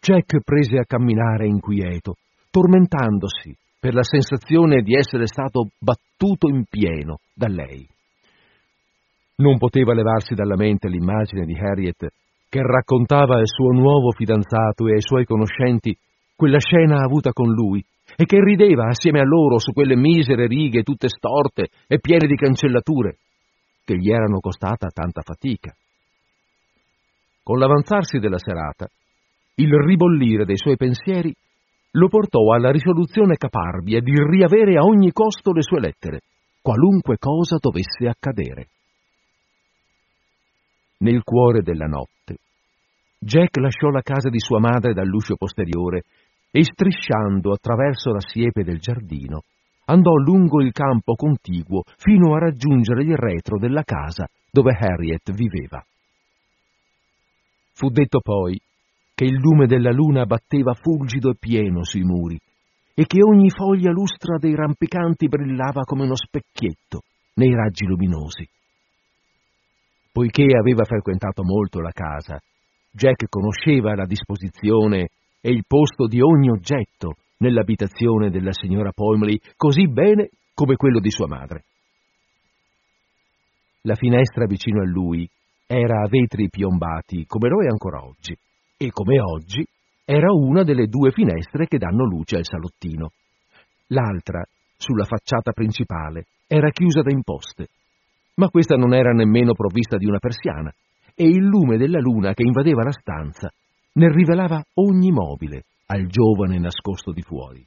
[0.00, 2.16] Jack prese a camminare inquieto,
[2.50, 7.86] tormentandosi per la sensazione di essere stato battuto in pieno da lei.
[9.36, 12.08] Non poteva levarsi dalla mente l'immagine di Harriet
[12.56, 15.94] che raccontava al suo nuovo fidanzato e ai suoi conoscenti
[16.34, 17.84] quella scena avuta con lui
[18.16, 22.34] e che rideva assieme a loro su quelle misere righe tutte storte e piene di
[22.34, 23.18] cancellature
[23.84, 25.74] che gli erano costata tanta fatica.
[27.42, 28.88] Con l'avanzarsi della serata,
[29.56, 31.34] il ribollire dei suoi pensieri
[31.92, 36.20] lo portò alla risoluzione caparbia di riavere a ogni costo le sue lettere,
[36.62, 38.68] qualunque cosa dovesse accadere.
[40.98, 42.38] Nel cuore della notte,
[43.18, 46.02] Jack lasciò la casa di sua madre dall'uscio posteriore
[46.50, 49.42] e strisciando attraverso la siepe del giardino,
[49.86, 55.84] andò lungo il campo contiguo fino a raggiungere il retro della casa dove Harriet viveva.
[57.72, 58.58] Fu detto poi
[59.14, 62.38] che il lume della luna batteva fulgido e pieno sui muri
[62.94, 67.02] e che ogni foglia lustra dei rampicanti brillava come uno specchietto
[67.34, 68.48] nei raggi luminosi.
[70.12, 72.40] Poiché aveva frequentato molto la casa,
[72.96, 75.08] Jack conosceva la disposizione
[75.42, 81.10] e il posto di ogni oggetto nell'abitazione della signora Polmley così bene come quello di
[81.10, 81.64] sua madre.
[83.82, 85.28] La finestra vicino a lui
[85.66, 88.34] era a vetri piombati come lo è ancora oggi,
[88.78, 89.62] e come oggi
[90.06, 93.10] era una delle due finestre che danno luce al salottino.
[93.88, 94.42] L'altra,
[94.78, 97.68] sulla facciata principale, era chiusa da imposte,
[98.36, 100.72] ma questa non era nemmeno provvista di una persiana,
[101.16, 103.50] e il lume della luna che invadeva la stanza
[103.92, 107.66] ne rivelava ogni mobile al giovane nascosto di fuori.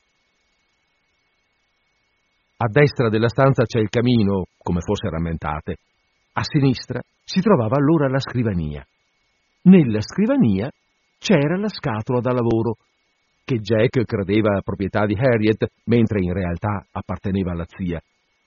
[2.58, 5.78] A destra della stanza c'è il camino, come fosse rammentate.
[6.34, 8.86] A sinistra si trovava allora la scrivania.
[9.64, 10.70] Nella scrivania
[11.18, 12.76] c'era la scatola da lavoro,
[13.46, 18.00] che Jack credeva proprietà di Harriet, mentre in realtà apparteneva alla zia,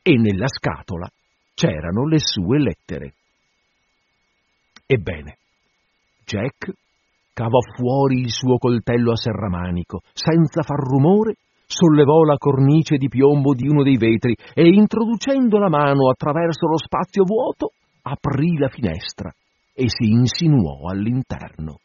[0.03, 1.09] e nella scatola
[1.55, 3.15] c'erano le sue lettere.
[4.93, 5.39] Ebbene,
[6.23, 6.71] Jack
[7.33, 13.55] cavò fuori il suo coltello a serramanico, senza far rumore, sollevò la cornice di piombo
[13.55, 17.71] di uno dei vetri e, introducendo la mano attraverso lo spazio vuoto,
[18.03, 19.33] aprì la finestra
[19.73, 21.79] e si insinuò all'interno.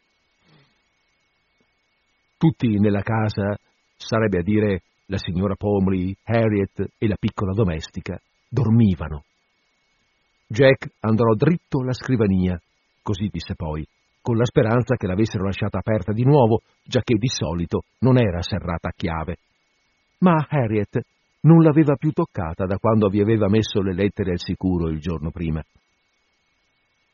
[2.38, 3.58] Tutti nella casa,
[3.96, 9.24] sarebbe a dire la signora Pomley, Harriet e la piccola domestica, dormivano.
[10.46, 12.60] Jack andò dritto alla scrivania,
[13.08, 13.88] così disse poi,
[14.22, 18.89] con la speranza che l'avessero lasciata aperta di nuovo, giacché di solito non era serrata
[18.89, 19.38] a chiave.
[20.20, 21.00] Ma Harriet
[21.43, 25.32] non l'aveva più toccata da quando vi aveva messo le lettere al sicuro il giorno
[25.32, 25.63] prima.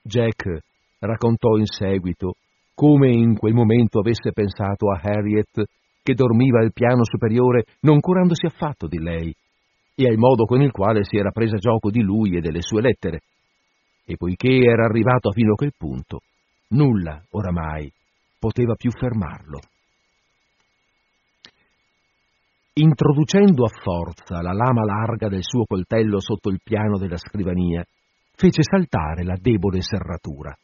[0.02, 0.64] Jack
[0.98, 2.38] raccontò in seguito
[2.74, 5.64] come in quel momento avesse pensato a Harriet
[6.02, 9.32] che dormiva al piano superiore non curandosi affatto di lei
[9.94, 12.82] e al modo con il quale si era presa gioco di lui e delle sue
[12.82, 13.20] lettere.
[14.06, 16.22] E poiché era arrivato fino a quel punto,
[16.74, 17.92] Nulla, oramai,
[18.40, 19.60] poteva più fermarlo.
[22.74, 27.86] Introducendo a forza la lama larga del suo coltello sotto il piano della scrivania,
[28.36, 30.58] fece saltare la debole serratura.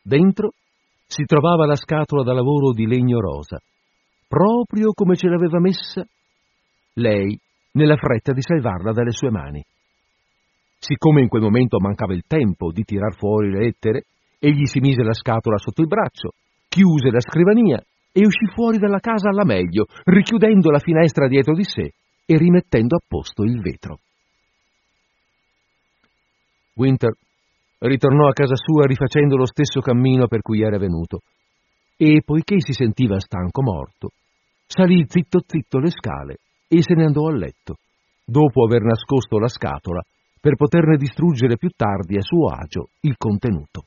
[0.00, 0.52] Dentro
[1.06, 3.60] si trovava la scatola da lavoro di legno rosa,
[4.28, 6.06] proprio come ce l'aveva messa
[6.94, 7.36] lei
[7.72, 9.64] nella fretta di salvarla dalle sue mani.
[10.78, 14.04] Siccome in quel momento mancava il tempo di tirar fuori le lettere,
[14.38, 16.30] Egli si mise la scatola sotto il braccio,
[16.68, 21.64] chiuse la scrivania e uscì fuori dalla casa alla meglio, richiudendo la finestra dietro di
[21.64, 21.92] sé
[22.24, 23.98] e rimettendo a posto il vetro.
[26.74, 27.12] Winter
[27.78, 31.22] ritornò a casa sua rifacendo lo stesso cammino per cui era venuto
[31.96, 34.10] e, poiché si sentiva stanco morto,
[34.66, 36.36] salì zitto zitto le scale
[36.68, 37.78] e se ne andò a letto,
[38.24, 40.00] dopo aver nascosto la scatola
[40.40, 43.84] per poterne distruggere più tardi a suo agio il contenuto.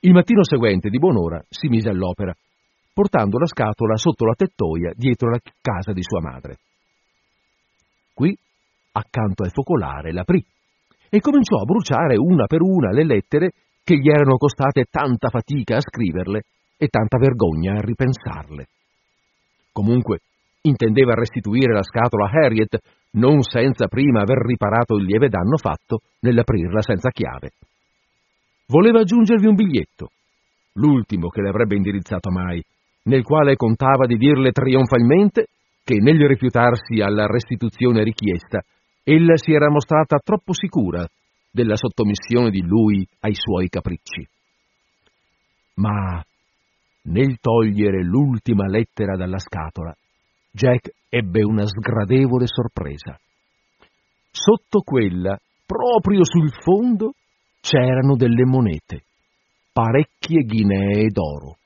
[0.00, 2.34] Il mattino seguente, di buon'ora, si mise all'opera,
[2.92, 6.58] portando la scatola sotto la tettoia dietro la casa di sua madre.
[8.14, 8.36] Qui,
[8.92, 10.44] accanto al focolare, l'aprì
[11.10, 15.76] e cominciò a bruciare una per una le lettere che gli erano costate tanta fatica
[15.76, 16.42] a scriverle
[16.76, 18.66] e tanta vergogna a ripensarle.
[19.72, 20.20] Comunque,
[20.68, 22.78] intendeva restituire la scatola a Harriet,
[23.12, 27.50] non senza prima aver riparato il lieve danno fatto nell'aprirla senza chiave.
[28.66, 30.10] Voleva aggiungervi un biglietto,
[30.74, 32.62] l'ultimo che le avrebbe indirizzato mai,
[33.04, 35.46] nel quale contava di dirle trionfalmente
[35.82, 38.60] che nel rifiutarsi alla restituzione richiesta,
[39.02, 41.08] ella si era mostrata troppo sicura
[41.50, 44.28] della sottomissione di lui ai suoi capricci.
[45.76, 46.22] Ma
[47.04, 49.94] nel togliere l'ultima lettera dalla scatola,
[50.50, 53.18] Jack ebbe una sgradevole sorpresa.
[54.30, 57.12] Sotto quella, proprio sul fondo,
[57.60, 59.02] c'erano delle monete,
[59.72, 61.56] parecchie ghinee d'oro.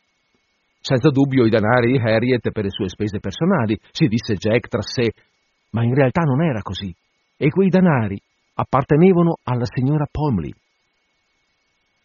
[0.80, 4.82] Senza dubbio i danari di Harriet per le sue spese personali, si disse Jack tra
[4.82, 5.12] sé,
[5.70, 6.92] ma in realtà non era così,
[7.36, 8.20] e quei danari
[8.54, 10.52] appartenevano alla signora Pomley.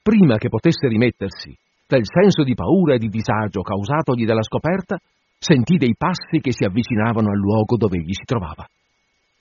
[0.03, 4.99] Prima che potesse rimettersi dal senso di paura e di disagio causatogli dalla scoperta,
[5.37, 8.67] sentì dei passi che si avvicinavano al luogo dove egli si trovava.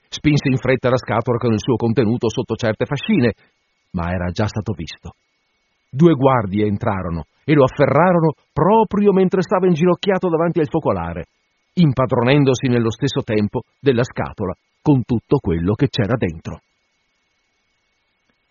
[0.09, 3.33] Spinse in fretta la scatola con il suo contenuto sotto certe fascine,
[3.93, 5.15] ma era già stato visto.
[5.91, 11.27] Due guardie entrarono e lo afferrarono proprio mentre stava inginocchiato davanti al focolare,
[11.75, 16.61] impadronendosi nello stesso tempo della scatola con tutto quello che c'era dentro.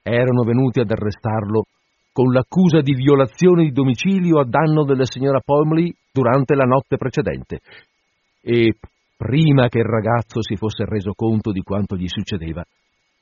[0.02, 1.64] Erano venuti ad arrestarlo
[2.16, 7.60] con l'accusa di violazione di domicilio a danno della signora Pomley durante la notte precedente
[8.42, 8.78] e,
[9.18, 12.64] prima che il ragazzo si fosse reso conto di quanto gli succedeva,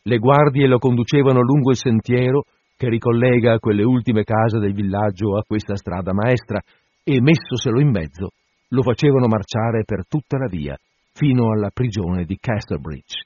[0.04, 2.44] le guardie lo conducevano lungo il sentiero
[2.78, 6.62] che ricollega quelle ultime case del villaggio a questa strada maestra
[7.04, 8.30] e, messoselo in mezzo,
[8.68, 10.78] lo facevano marciare per tutta la via,
[11.14, 13.26] fino alla prigione di Castlebridge.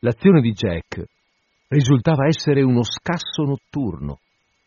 [0.00, 1.06] L'azione di Jack
[1.68, 4.20] risultava essere uno scasso notturno,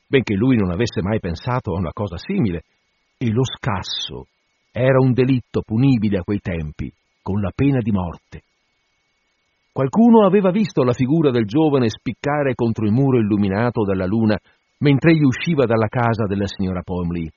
[0.07, 2.63] benché lui non avesse mai pensato a una cosa simile,
[3.17, 4.27] e lo scasso
[4.71, 8.41] era un delitto punibile a quei tempi, con la pena di morte.
[9.71, 14.37] Qualcuno aveva visto la figura del giovane spiccare contro il muro illuminato dalla luna
[14.79, 17.29] mentre egli usciva dalla casa della signora Pomley.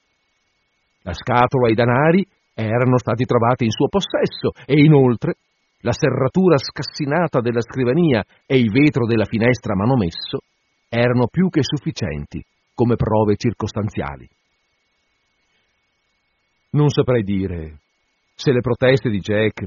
[1.02, 5.36] La scatola e i danari erano stati trovati in suo possesso e inoltre
[5.84, 10.40] la serratura scassinata della scrivania e il vetro della finestra manomesso
[10.88, 12.42] erano più che sufficienti
[12.74, 14.26] come prove circostanziali.
[16.70, 17.80] Non saprei dire
[18.34, 19.66] se le proteste di Jack,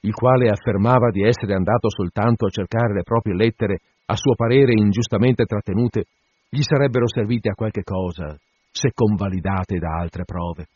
[0.00, 4.72] il quale affermava di essere andato soltanto a cercare le proprie lettere, a suo parere
[4.72, 6.06] ingiustamente trattenute,
[6.48, 8.36] gli sarebbero servite a qualche cosa,
[8.70, 10.66] se convalidate da altre prove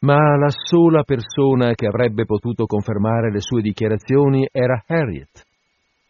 [0.00, 5.44] ma la sola persona che avrebbe potuto confermare le sue dichiarazioni era Harriet,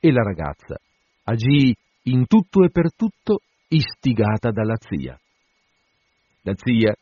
[0.00, 0.76] e la ragazza
[1.24, 1.74] agì
[2.04, 5.18] in tutto e per tutto istigata dalla zia.
[6.42, 6.94] La zia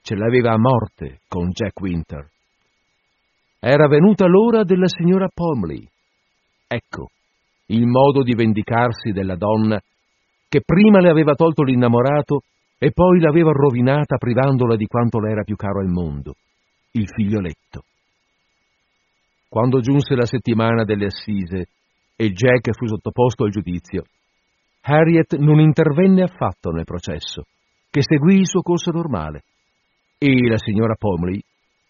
[0.00, 2.26] ce l'aveva a morte con Jack Winter.
[3.58, 5.86] Era venuta l'ora della signora Pomley.
[6.66, 7.10] Ecco
[7.66, 9.80] il modo di vendicarsi della donna
[10.48, 12.42] che prima le aveva tolto l'innamorato
[12.78, 16.34] e poi l'aveva rovinata privandola di quanto le era più caro al mondo,
[16.92, 17.84] il figlioletto.
[19.48, 21.66] Quando giunse la settimana delle assise
[22.14, 24.04] e Jack fu sottoposto al giudizio,
[24.82, 27.44] Harriet non intervenne affatto nel processo,
[27.90, 29.42] che seguì il suo corso normale,
[30.18, 31.40] e la signora Pomley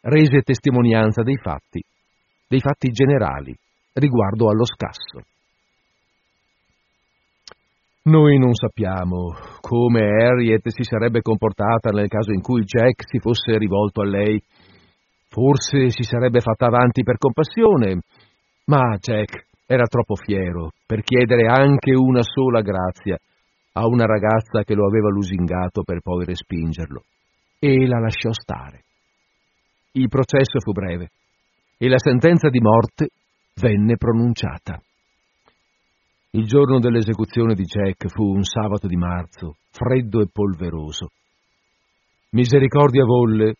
[0.03, 1.83] rese testimonianza dei fatti,
[2.49, 3.55] dei fatti generali
[3.94, 5.20] riguardo allo scasso.
[8.07, 13.59] Noi non sappiamo come Harriet si sarebbe comportata nel caso in cui Jack si fosse
[13.59, 14.40] rivolto a lei.
[15.29, 18.03] Forse si sarebbe fatta avanti per compassione,
[18.66, 23.19] ma Jack era troppo fiero per chiedere anche una sola grazia
[23.73, 27.03] a una ragazza che lo aveva lusingato per poi respingerlo,
[27.59, 28.85] e la lasciò stare.
[29.95, 31.11] Il processo fu breve
[31.77, 33.09] e la sentenza di morte
[33.57, 34.81] venne pronunciata.
[36.37, 41.09] Il giorno dell'esecuzione di Jack fu un sabato di marzo, freddo e polveroso.
[42.33, 43.55] Misericordia volle,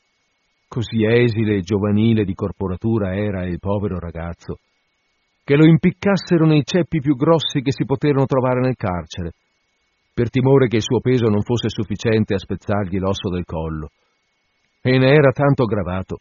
[0.68, 4.58] così esile e giovanile di corporatura era il povero ragazzo,
[5.42, 9.32] che lo impiccassero nei ceppi più grossi che si poterono trovare nel carcere,
[10.12, 13.88] per timore che il suo peso non fosse sufficiente a spezzargli l'osso del collo.
[14.82, 16.18] E ne era tanto aggravato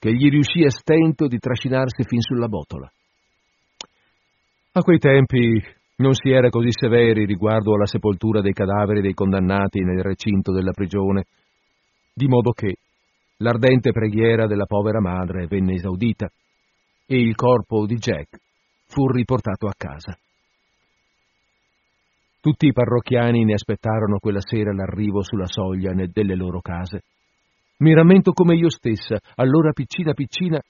[0.00, 2.90] che gli riuscì a stento di trascinarsi fin sulla botola.
[4.76, 5.58] A quei tempi
[5.96, 10.72] non si era così severi riguardo alla sepoltura dei cadaveri dei condannati nel recinto della
[10.72, 11.24] prigione,
[12.12, 12.76] di modo che
[13.38, 16.30] l'ardente preghiera della povera madre venne esaudita
[17.06, 18.36] e il corpo di Jack
[18.88, 20.14] fu riportato a casa.
[22.38, 27.00] Tutti i parrocchiani ne aspettarono quella sera l'arrivo sulla soglia delle loro case.
[27.78, 30.60] Mi rammento come io stessa, allora piccina piccina,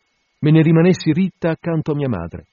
[0.42, 2.46] me ne rimanessi ritta accanto a mia madre.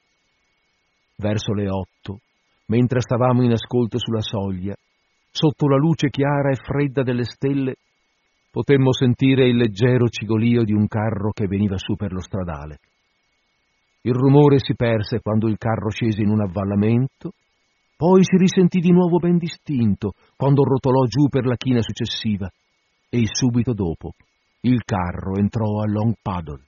[1.24, 2.20] Verso le otto,
[2.66, 4.74] mentre stavamo in ascolto sulla soglia,
[5.30, 7.76] sotto la luce chiara e fredda delle stelle,
[8.50, 12.78] potemmo sentire il leggero cigolio di un carro che veniva su per lo stradale.
[14.02, 17.32] Il rumore si perse quando il carro scese in un avvallamento,
[17.96, 22.52] poi si risentì di nuovo ben distinto quando rotolò giù per la china successiva
[23.08, 24.12] e subito dopo
[24.60, 26.60] il carro entrò a Long Paddle.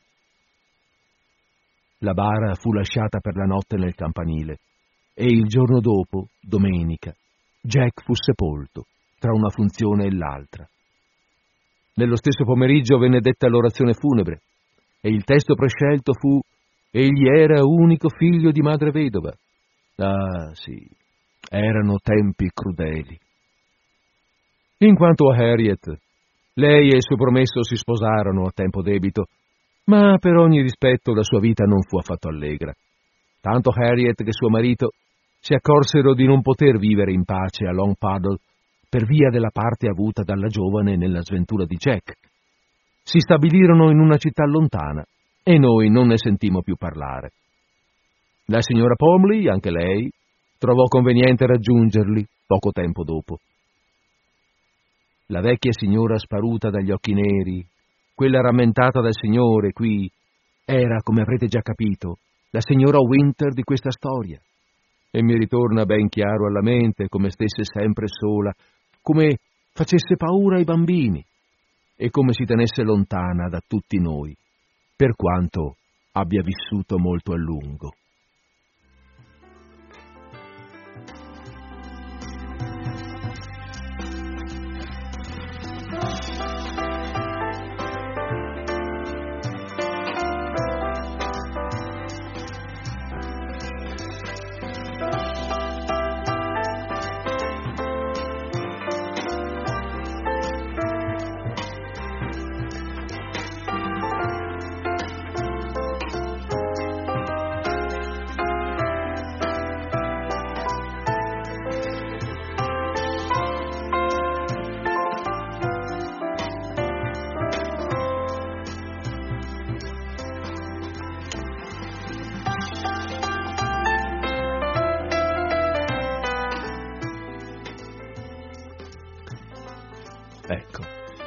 [1.98, 4.58] La bara fu lasciata per la notte nel campanile
[5.14, 7.14] e il giorno dopo, domenica,
[7.60, 8.86] Jack fu sepolto
[9.18, 10.68] tra una funzione e l'altra.
[11.94, 14.42] Nello stesso pomeriggio venne detta l'orazione funebre
[15.00, 16.40] e il testo prescelto fu
[16.96, 19.30] Egli era unico figlio di madre vedova.
[19.96, 20.88] Ah, sì,
[21.50, 23.18] erano tempi crudeli.
[24.78, 25.94] In quanto a Harriet,
[26.54, 29.26] lei e il suo promesso si sposarono a tempo debito,
[29.86, 32.74] ma per ogni rispetto la sua vita non fu affatto allegra.
[33.40, 34.90] Tanto Harriet che suo marito
[35.40, 38.38] si accorsero di non poter vivere in pace a Long Puddle
[38.88, 42.14] per via della parte avuta dalla giovane nella sventura di Jack.
[43.02, 45.04] Si stabilirono in una città lontana
[45.42, 47.32] e noi non ne sentimmo più parlare.
[48.46, 50.10] La signora Pomley, anche lei,
[50.58, 53.38] trovò conveniente raggiungerli poco tempo dopo.
[55.26, 57.64] La vecchia signora sparuta dagli occhi neri,
[58.16, 60.10] quella rammentata dal Signore qui,
[60.64, 62.16] era, come avrete già capito,
[62.50, 64.40] la signora Winter di questa storia.
[65.10, 68.50] E mi ritorna ben chiaro alla mente come stesse sempre sola,
[69.02, 69.36] come
[69.74, 71.22] facesse paura ai bambini
[71.94, 74.34] e come si tenesse lontana da tutti noi,
[74.96, 75.76] per quanto
[76.12, 77.92] abbia vissuto molto a lungo.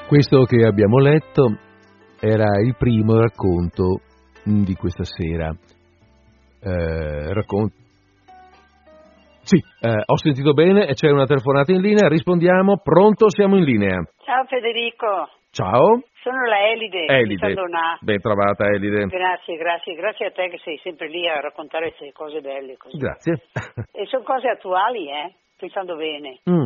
[0.09, 1.53] Questo che abbiamo letto
[2.19, 4.01] era il primo racconto
[4.43, 5.53] di questa sera.
[6.63, 7.69] Eh, raccon-
[9.43, 13.63] sì, eh, ho sentito bene e c'è una telefonata in linea, rispondiamo, pronto, siamo in
[13.65, 14.01] linea.
[14.25, 15.29] Ciao Federico.
[15.51, 16.01] Ciao.
[16.23, 17.05] Sono la Elide.
[17.05, 17.53] Elide.
[18.01, 19.05] Ben trovata Elide.
[19.05, 22.77] Grazie, grazie, grazie a te che sei sempre lì a raccontare queste cose belle.
[22.77, 22.97] Così.
[22.97, 23.43] Grazie.
[23.93, 26.39] E sono cose attuali, eh, pensando bene.
[26.49, 26.65] Mm.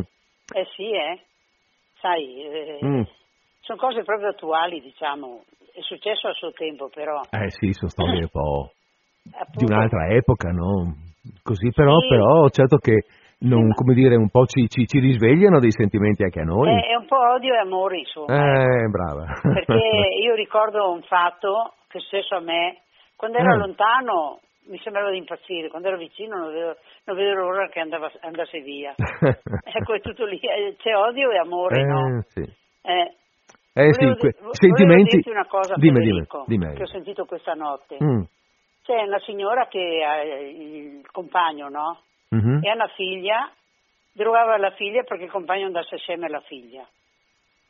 [0.55, 1.19] Eh sì, eh.
[1.99, 3.03] Sai, eh, mm
[3.63, 5.43] sono cose proprio attuali, diciamo.
[5.73, 7.21] È successo a suo tempo, però.
[7.29, 8.71] Eh sì, sono storie un po'
[9.55, 10.93] di un'altra epoca, no?
[11.41, 12.07] Così, però, sì.
[12.09, 13.05] però certo che
[13.39, 16.69] non, sì, come dire, un po' ci, ci, ci, risvegliano dei sentimenti anche a noi.
[16.69, 18.35] È, è un po' odio e amore, insomma.
[18.35, 19.25] Eh, brava.
[19.41, 19.73] Perché
[20.21, 22.81] io ricordo un fatto che è successo a me.
[23.15, 23.57] Quando ero eh.
[23.57, 28.11] lontano mi sembrava di impazzire, quando ero vicino non vedevo, non vedevo l'ora che andava,
[28.21, 28.93] andasse via.
[28.95, 32.21] ecco, è tutto lì, eh, c'è odio e amore, eh, no?
[32.27, 32.41] Sì.
[32.81, 33.15] Eh,
[33.73, 35.15] eh volevo, sì, que- sentimenti...
[35.15, 36.75] dirti una cosa, dimmi, Federico, dimmi, dimmi.
[36.77, 37.97] che ho sentito questa notte.
[38.01, 38.21] Mm.
[38.83, 42.01] C'è una signora che ha il compagno, no?
[42.35, 42.63] Mm-hmm.
[42.63, 43.51] E ha una figlia,
[44.11, 46.87] drogava la figlia perché il compagno andasse assieme alla figlia.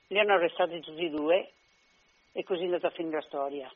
[0.08, 1.51] Li hanno arrestati tutti e due
[2.34, 3.72] e così è andata a finire la storia.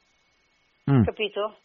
[0.92, 1.04] Mm.
[1.04, 1.56] Capito?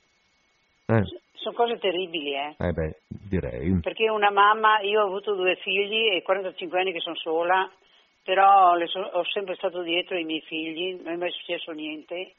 [0.86, 1.02] Eh.
[1.32, 2.54] Sono cose terribili, eh?
[2.58, 3.80] Eh beh, direi.
[3.80, 7.68] Perché una mamma, io ho avuto due figli e 45 anni che sono sola
[8.22, 12.34] però so, ho sempre stato dietro ai miei figli, non è mai successo niente,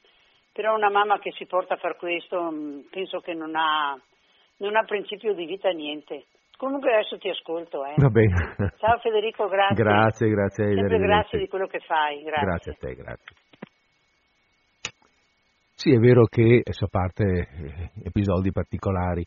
[0.52, 4.00] però una mamma che si porta a fare questo mm, penso che non ha,
[4.58, 6.26] non ha principio di vita niente.
[6.58, 7.84] Comunque adesso ti ascolto.
[7.86, 7.96] Eh.
[7.98, 8.56] Va bene.
[8.80, 9.84] Ciao Federico, grazie.
[9.84, 10.74] Grazie, grazie.
[10.74, 12.24] Sempre grazie di quello che fai.
[12.24, 12.46] Grazie.
[12.46, 13.36] grazie a te, grazie.
[15.76, 19.26] Sì, è vero che, a parte eh, episodi particolari,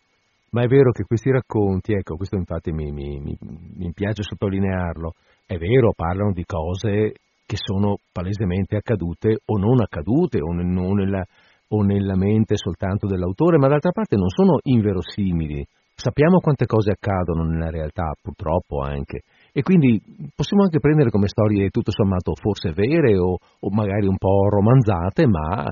[0.53, 5.13] ma è vero che questi racconti, ecco, questo infatti mi, mi, mi, mi piace sottolinearlo,
[5.47, 7.15] è vero, parlano di cose
[7.47, 11.25] che sono palesemente accadute o non accadute o, nella,
[11.69, 15.65] o nella mente soltanto dell'autore, ma d'altra parte non sono inverosimili.
[15.95, 19.23] Sappiamo quante cose accadono nella realtà, purtroppo anche,
[19.53, 19.99] e quindi
[20.35, 25.27] possiamo anche prendere come storie tutto sommato forse vere o, o magari un po' romanzate,
[25.27, 25.65] ma,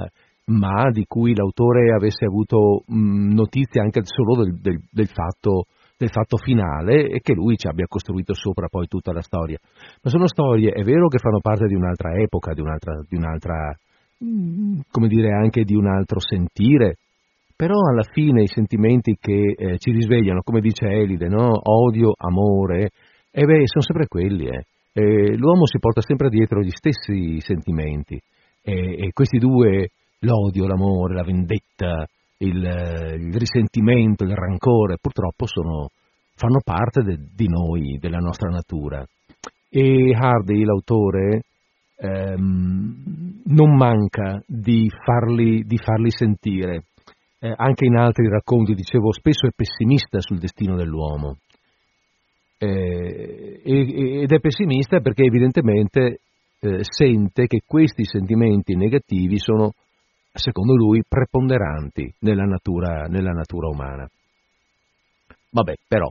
[0.47, 5.64] ma, di cui l'autore avesse avuto mh, notizia anche solo del, del, del fatto
[6.05, 9.59] del fatto finale e che lui ci abbia costruito sopra poi tutta la storia.
[10.02, 13.74] Ma sono storie, è vero che fanno parte di un'altra epoca, di un'altra, di un'altra
[14.22, 16.98] mm, come dire, anche di un altro sentire,
[17.57, 21.50] però alla fine i sentimenti che eh, ci risvegliano, come dice Elide, no?
[21.62, 22.90] odio, amore,
[23.30, 24.46] eh beh, sono sempre quelli.
[24.46, 24.64] Eh.
[24.92, 28.20] Eh, l'uomo si porta sempre dietro gli stessi sentimenti
[28.66, 29.90] e questi due,
[30.20, 32.07] l'odio, l'amore, la vendetta,
[32.45, 35.88] il, il risentimento, il rancore, purtroppo sono,
[36.34, 39.05] fanno parte de, di noi, della nostra natura.
[39.68, 41.42] E Hardy, l'autore,
[41.97, 46.84] ehm, non manca di farli, di farli sentire.
[47.40, 51.38] Eh, anche in altri racconti, dicevo, spesso è pessimista sul destino dell'uomo.
[52.57, 56.20] Eh, ed è pessimista perché evidentemente
[56.61, 59.72] eh, sente che questi sentimenti negativi sono,
[60.35, 64.09] secondo lui, preponderanti nella natura, nella natura umana.
[65.51, 66.11] Vabbè, però,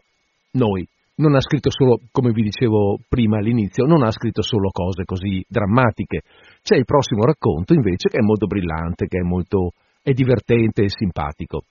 [0.53, 5.03] noi non ha scritto solo, come vi dicevo prima all'inizio, non ha scritto solo cose
[5.03, 6.21] così drammatiche.
[6.61, 10.89] C'è il prossimo racconto invece che è molto brillante, che è molto è divertente e
[10.89, 11.63] simpatico.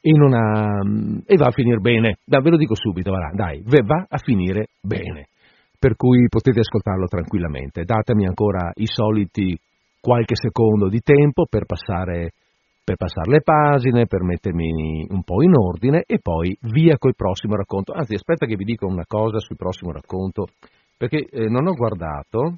[0.00, 0.80] E, ha,
[1.24, 4.68] e va a finire bene, da, ve lo dico subito, va, dai, va a finire
[4.80, 5.28] bene.
[5.78, 7.84] Per cui potete ascoltarlo tranquillamente.
[7.84, 9.58] Datemi ancora i soliti
[10.02, 12.32] qualche secondo di tempo per passare
[12.84, 17.54] per passare le pagine, per mettermi un po' in ordine e poi via col prossimo
[17.54, 17.92] racconto.
[17.92, 20.46] Anzi, aspetta che vi dico una cosa sul prossimo racconto,
[20.96, 22.56] perché eh, non ho guardato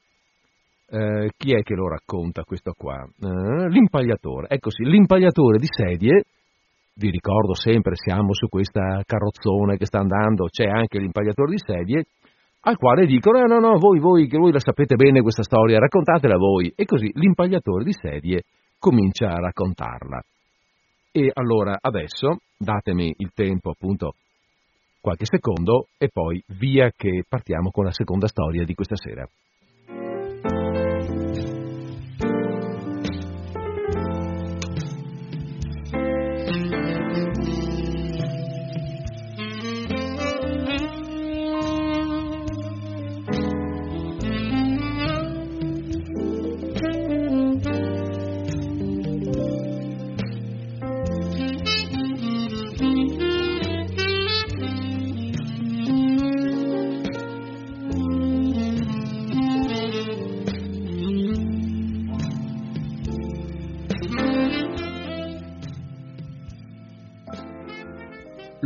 [0.89, 3.05] eh, chi è che lo racconta questo qua.
[3.05, 4.47] Eh, l'impagliatore.
[4.49, 6.23] Ecco sì, l'impagliatore di sedie,
[6.95, 12.05] vi ricordo sempre, siamo su questa carrozzone che sta andando, c'è anche l'impagliatore di sedie,
[12.67, 15.79] al quale dicono, no, no, no, voi, voi, che voi la sapete bene questa storia,
[15.79, 16.73] raccontatela voi.
[16.75, 18.43] E così l'impagliatore di sedie
[18.79, 20.23] comincia a raccontarla.
[21.13, 24.15] E allora adesso datemi il tempo appunto
[25.01, 29.29] qualche secondo e poi via che partiamo con la seconda storia di questa sera.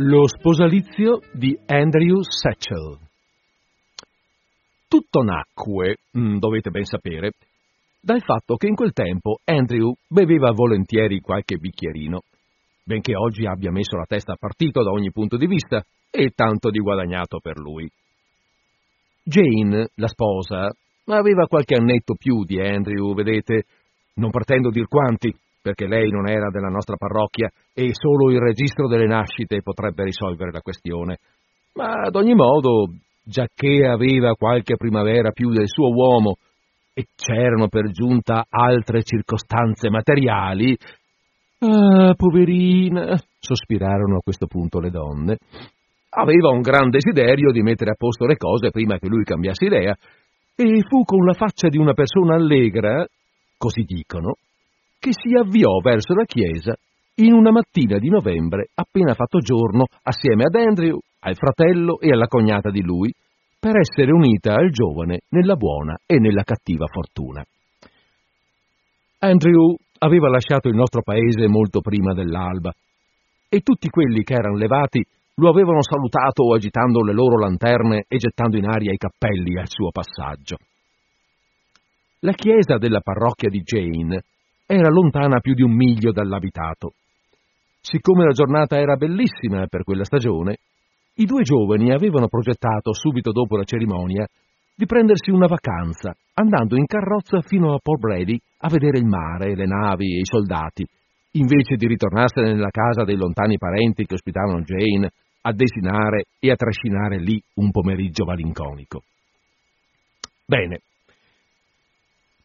[0.09, 2.97] Lo sposalizio di Andrew Satchel.
[4.87, 7.33] Tutto nacque, mm, dovete ben sapere,
[8.01, 12.21] dal fatto che in quel tempo Andrew beveva volentieri qualche bicchierino,
[12.85, 16.71] benché oggi abbia messo la testa a partito da ogni punto di vista e tanto
[16.71, 17.87] di guadagnato per lui.
[19.21, 20.73] Jane, la sposa,
[21.05, 23.65] aveva qualche annetto più di Andrew, vedete,
[24.15, 25.31] non pretendo dir quanti,
[25.61, 30.51] perché lei non era della nostra parrocchia e solo il registro delle nascite potrebbe risolvere
[30.51, 31.17] la questione.
[31.73, 32.93] Ma ad ogni modo,
[33.23, 36.37] giacché aveva qualche primavera più del suo uomo
[36.93, 40.75] e c'erano per giunta altre circostanze materiali,
[41.59, 45.37] ah, poverina, sospirarono a questo punto le donne,
[46.09, 49.95] aveva un gran desiderio di mettere a posto le cose prima che lui cambiasse idea,
[50.55, 53.05] e fu con la faccia di una persona allegra,
[53.57, 54.33] così dicono,
[54.99, 56.75] che si avviò verso la chiesa
[57.15, 62.27] in una mattina di novembre appena fatto giorno assieme ad Andrew, al fratello e alla
[62.27, 63.13] cognata di lui,
[63.59, 67.43] per essere unita al giovane nella buona e nella cattiva fortuna.
[69.19, 72.71] Andrew aveva lasciato il nostro paese molto prima dell'alba
[73.49, 75.03] e tutti quelli che erano levati
[75.35, 79.89] lo avevano salutato agitando le loro lanterne e gettando in aria i cappelli al suo
[79.91, 80.57] passaggio.
[82.19, 84.23] La chiesa della parrocchia di Jane
[84.71, 86.93] era lontana più di un miglio dall'abitato.
[87.81, 90.57] Siccome la giornata era bellissima per quella stagione,
[91.15, 94.27] i due giovani avevano progettato subito dopo la cerimonia
[94.75, 99.55] di prendersi una vacanza, andando in carrozza fino a Port Brady a vedere il mare,
[99.55, 100.85] le navi e i soldati,
[101.31, 105.09] invece di ritornarsene nella casa dei lontani parenti che ospitavano Jane
[105.41, 109.01] a desinare e a trascinare lì un pomeriggio malinconico.
[110.45, 110.79] Bene,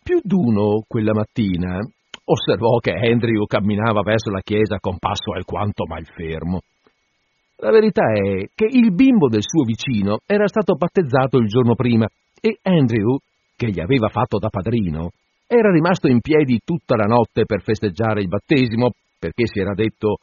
[0.03, 1.81] più d'uno quella mattina
[2.25, 6.61] osservò che Andrew camminava verso la chiesa con passo alquanto malfermo.
[7.57, 12.07] La verità è che il bimbo del suo vicino era stato battezzato il giorno prima
[12.41, 13.17] e Andrew,
[13.57, 15.11] che gli aveva fatto da padrino,
[15.47, 20.19] era rimasto in piedi tutta la notte per festeggiare il battesimo perché si era detto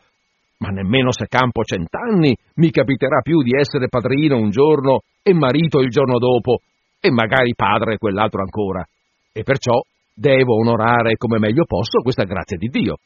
[0.58, 5.80] ma nemmeno se campo cent'anni mi capiterà più di essere padrino un giorno e marito
[5.80, 6.60] il giorno dopo
[7.00, 8.86] e magari padre quell'altro ancora.
[9.34, 9.82] E perciò
[10.22, 12.98] Devo onorare come meglio posso questa grazia di Dio.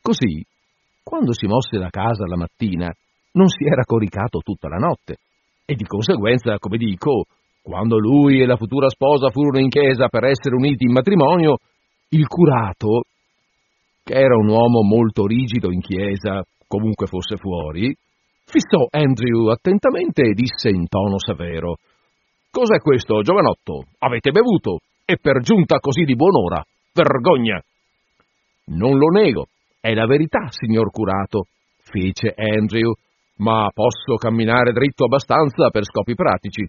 [0.00, 0.40] Così,
[1.02, 2.88] quando si mosse da casa la mattina,
[3.32, 5.16] non si era coricato tutta la notte
[5.66, 7.24] e di conseguenza, come dico,
[7.60, 11.56] quando lui e la futura sposa furono in chiesa per essere uniti in matrimonio,
[12.10, 13.02] il curato,
[14.04, 17.92] che era un uomo molto rigido in chiesa, comunque fosse fuori,
[18.44, 21.78] fissò Andrew attentamente e disse in tono severo
[22.48, 23.86] Cos'è questo, giovanotto?
[23.98, 24.78] Avete bevuto?
[25.10, 26.64] E per giunta così di buon'ora?
[26.94, 27.60] Vergogna!
[28.66, 29.48] Non lo nego,
[29.80, 31.48] è la verità, signor curato,
[31.82, 32.92] fece Andrew,
[33.38, 36.64] ma posso camminare dritto abbastanza per scopi pratici.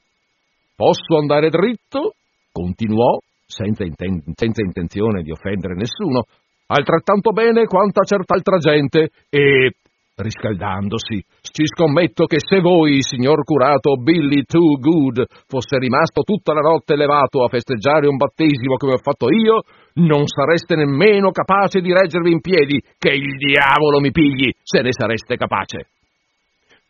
[0.75, 2.15] Posso andare dritto?
[2.51, 6.23] continuò, senza, inten- senza intenzione di offendere nessuno,
[6.65, 9.73] altrettanto bene quanta cert'altra gente, e
[10.21, 11.23] riscaldandosi.
[11.41, 16.95] Ci scommetto che se voi, signor curato Billy Too Good, fosse rimasto tutta la notte
[16.95, 19.61] levato a festeggiare un battesimo come ho fatto io,
[19.95, 24.91] non sareste nemmeno capace di reggervi in piedi, che il diavolo mi pigli se ne
[24.91, 25.87] sareste capace.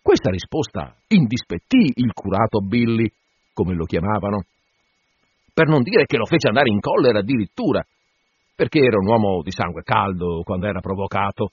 [0.01, 3.07] Questa risposta indispettì il curato Billy,
[3.53, 4.45] come lo chiamavano,
[5.53, 7.83] per non dire che lo fece andare in collera addirittura,
[8.55, 11.51] perché era un uomo di sangue caldo quando era provocato,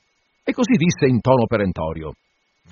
[0.48, 2.14] e così disse in tono perentorio: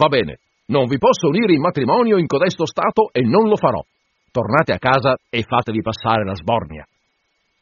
[0.00, 0.40] Va bene,
[0.72, 3.84] non vi posso unire in matrimonio in codesto stato e non lo farò.
[4.30, 6.86] Tornate a casa e fatevi passare la sbornia.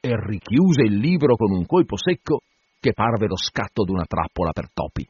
[0.00, 2.42] E richiuse il libro con un colpo secco
[2.78, 5.04] che parve lo scatto d'una trappola per topi.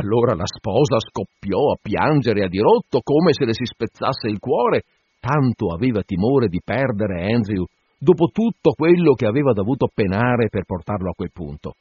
[0.00, 4.84] Allora la sposa scoppiò a piangere a dirotto come se le si spezzasse il cuore,
[5.20, 7.64] tanto aveva timore di perdere Andrew
[7.98, 11.74] dopo tutto quello che aveva dovuto penare per portarlo a quel punto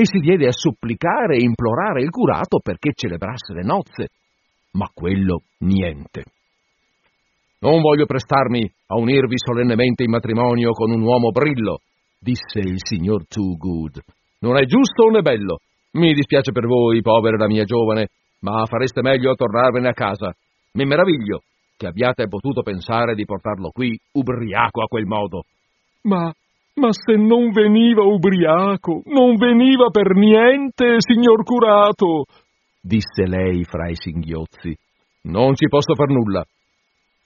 [0.00, 4.08] e si diede a supplicare e implorare il curato perché celebrasse le nozze.
[4.72, 6.24] Ma quello niente.
[7.58, 11.80] Non voglio prestarmi a unirvi solennemente in matrimonio con un uomo brillo,
[12.18, 14.00] disse il signor Too Good.
[14.38, 15.58] Non è giusto né bello.
[15.92, 18.08] Mi dispiace per voi, povera la mia giovane,
[18.40, 20.34] ma fareste meglio a tornarvene a casa.
[20.72, 21.42] Mi meraviglio
[21.76, 25.42] che abbiate potuto pensare di portarlo qui ubriaco a quel modo.
[26.04, 26.32] Ma
[26.80, 32.24] ma se non veniva ubriaco, non veniva per niente, signor curato,
[32.80, 34.74] disse lei fra i singhiozzi.
[35.24, 36.42] Non ci posso far nulla,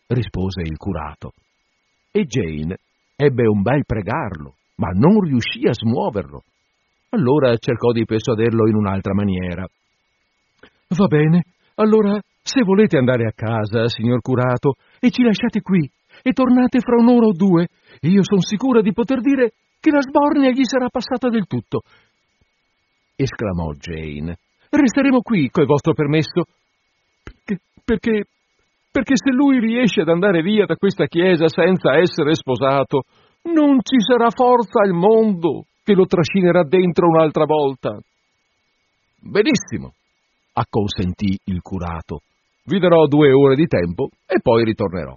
[0.09, 1.33] rispose il curato.
[2.11, 2.77] E Jane
[3.17, 6.43] ebbe un bel pregarlo, ma non riuscì a smuoverlo.
[7.11, 9.65] Allora cercò di persuaderlo in un'altra maniera.
[10.89, 11.45] Va bene,
[11.77, 15.89] allora se volete andare a casa, signor curato, e ci lasciate qui,
[16.27, 17.69] e tornate fra un'ora o due,
[18.01, 21.83] io sono sicura di poter dire che la sbornia gli sarà passata del tutto.
[23.15, 24.39] Esclamò Jane.
[24.71, 26.45] Resteremo qui, col vostro permesso,
[27.23, 28.25] perché, perché,
[28.91, 33.03] perché se lui riesce ad andare via da questa chiesa senza essere sposato,
[33.53, 37.99] non ci sarà forza al mondo che lo trascinerà dentro un'altra volta.
[39.21, 39.93] Benissimo,
[40.55, 42.23] acconsentì il curato.
[42.65, 45.15] Vi darò due ore di tempo e poi ritornerò.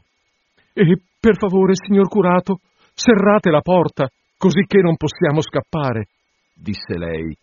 [0.79, 2.59] E per favore, signor curato,
[2.93, 4.07] serrate la porta,
[4.37, 6.05] così che non possiamo scappare,
[6.53, 7.35] disse lei.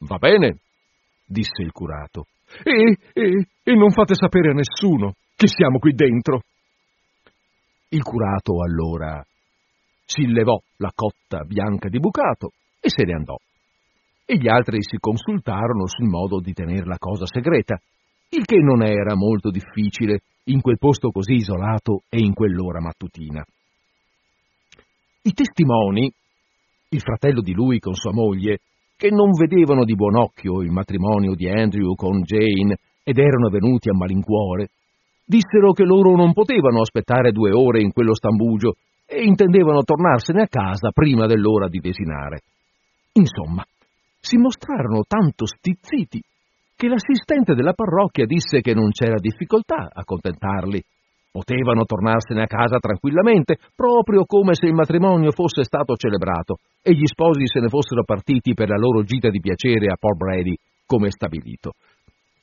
[0.00, 0.58] Va bene,
[1.24, 2.26] disse il curato.
[2.64, 6.40] E, e, e non fate sapere a nessuno che siamo qui dentro.
[7.90, 9.24] Il curato allora
[10.04, 13.36] si levò la cotta bianca di bucato e se ne andò.
[14.24, 17.80] E gli altri si consultarono sul modo di tenere la cosa segreta,
[18.30, 23.44] il che non era molto difficile in quel posto così isolato e in quell'ora mattutina.
[25.22, 26.12] I testimoni,
[26.88, 28.58] il fratello di lui con sua moglie,
[28.96, 33.88] che non vedevano di buon occhio il matrimonio di Andrew con Jane ed erano venuti
[33.88, 34.68] a malincuore,
[35.24, 38.74] dissero che loro non potevano aspettare due ore in quello stambugio
[39.06, 42.40] e intendevano tornarsene a casa prima dell'ora di desinare.
[43.14, 43.64] Insomma,
[44.20, 46.22] si mostrarono tanto stizziti
[46.82, 50.82] che l'assistente della parrocchia disse che non c'era difficoltà a contentarli.
[51.30, 57.06] Potevano tornarsene a casa tranquillamente, proprio come se il matrimonio fosse stato celebrato e gli
[57.06, 61.12] sposi se ne fossero partiti per la loro gita di piacere a Port Brady, come
[61.12, 61.74] stabilito.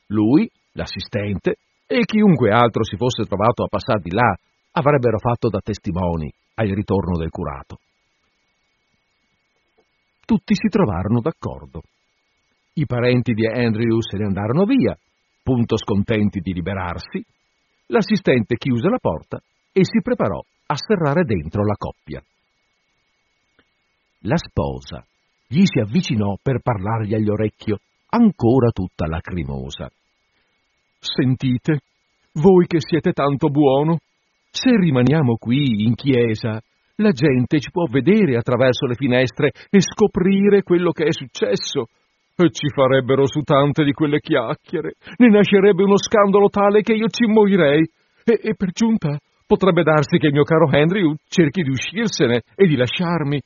[0.08, 4.34] Lui, l'assistente e chiunque altro si fosse trovato a passare di là
[4.72, 7.76] avrebbero fatto da testimoni al ritorno del curato.
[10.24, 11.82] Tutti si trovarono d'accordo.
[12.80, 14.98] I parenti di Andrew se ne andarono via,
[15.44, 17.22] punto scontenti di liberarsi.
[17.88, 19.38] L'assistente chiuse la porta
[19.74, 22.24] e si preparò a serrare dentro la coppia.
[24.20, 25.06] La sposa
[25.46, 27.80] gli si avvicinò per parlargli all'orecchio,
[28.12, 29.92] ancora tutta lacrimosa.
[31.00, 31.82] Sentite,
[32.34, 33.98] voi che siete tanto buono,
[34.52, 36.62] se rimaniamo qui in chiesa,
[36.96, 41.88] la gente ci può vedere attraverso le finestre e scoprire quello che è successo.
[42.40, 44.94] E ci farebbero su tante di quelle chiacchiere.
[45.18, 47.84] Ne nascerebbe uno scandalo tale che io ci morirei.
[48.24, 52.66] E, e per giunta potrebbe darsi che il mio caro Andrew cerchi di uscirsene e
[52.66, 53.42] di lasciarmi.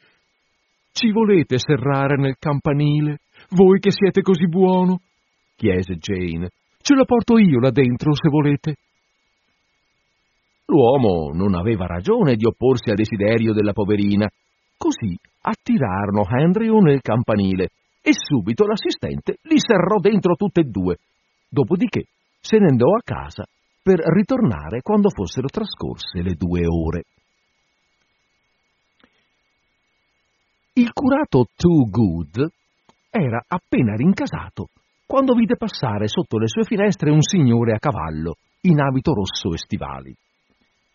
[0.92, 3.18] Ci volete serrare nel campanile
[3.50, 5.00] voi che siete così buono?
[5.56, 6.50] chiese Jane.
[6.82, 8.76] Ce la porto io là dentro, se volete.
[10.66, 14.28] L'uomo non aveva ragione di opporsi al desiderio della poverina.
[14.76, 17.70] Così attirarono Andrew nel campanile
[18.04, 20.98] e subito l'assistente li serrò dentro tutte e due.
[21.48, 22.08] Dopodiché
[22.42, 23.46] se ne andò a casa
[23.82, 27.04] per ritornare quando fossero trascorse le due ore.
[30.74, 32.52] Il curato Too Good
[33.10, 34.70] era appena rincasato
[35.06, 39.58] quando vide passare sotto le sue finestre un signore a cavallo, in abito rosso e
[39.58, 40.16] stivali.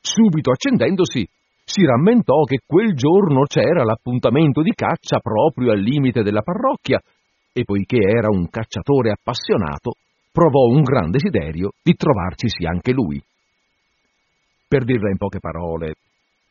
[0.01, 1.27] Subito accendendosi,
[1.69, 6.99] si rammentò che quel giorno c'era l'appuntamento di caccia proprio al limite della parrocchia
[7.53, 9.93] e poiché era un cacciatore appassionato,
[10.33, 13.23] provò un gran desiderio di trovarcisi anche lui.
[14.67, 15.97] Per dirla in poche parole,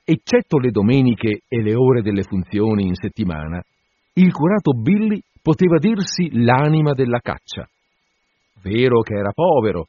[0.04, 3.60] eccetto le domeniche e le ore delle funzioni in settimana,
[4.14, 7.68] il curato Billy poteva dirsi l'anima della caccia.
[8.62, 9.88] Vero che era povero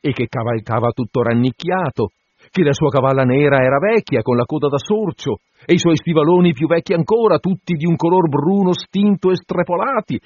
[0.00, 2.10] e che cavalcava tutto rannicchiato,
[2.50, 5.96] che la sua cavalla nera era vecchia con la coda da sorcio e i suoi
[5.96, 10.20] stivaloni più vecchi ancora, tutti di un color bruno stinto e strepolati,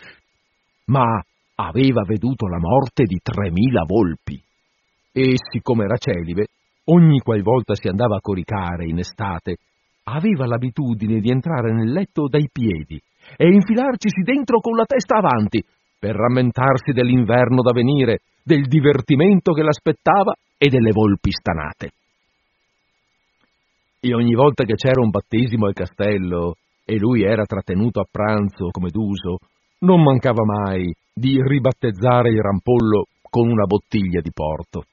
[0.87, 1.23] ma
[1.57, 4.41] aveva veduto la morte di tremila volpi.
[5.13, 6.47] E siccome era celibe,
[6.85, 9.57] ogni qualvolta si andava a coricare in estate,
[10.05, 13.01] aveva l'abitudine di entrare nel letto dai piedi
[13.37, 15.63] e infilarcisi dentro con la testa avanti,
[15.99, 21.91] per rammentarsi dell'inverno da venire, del divertimento che l'aspettava e delle volpi stanate.
[24.03, 26.55] E ogni volta che c'era un battesimo al castello
[26.87, 29.37] e lui era trattenuto a pranzo come d'uso,
[29.81, 34.85] non mancava mai di ribattezzare il rampollo con una bottiglia di porto.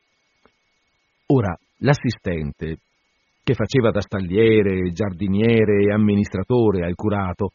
[1.27, 2.79] Ora, l'assistente,
[3.43, 7.51] che faceva da stagliere, giardiniere e amministratore al curato,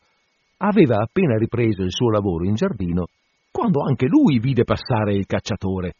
[0.57, 3.07] aveva appena ripreso il suo lavoro in giardino
[3.51, 5.93] quando anche lui vide passare il cacciatore.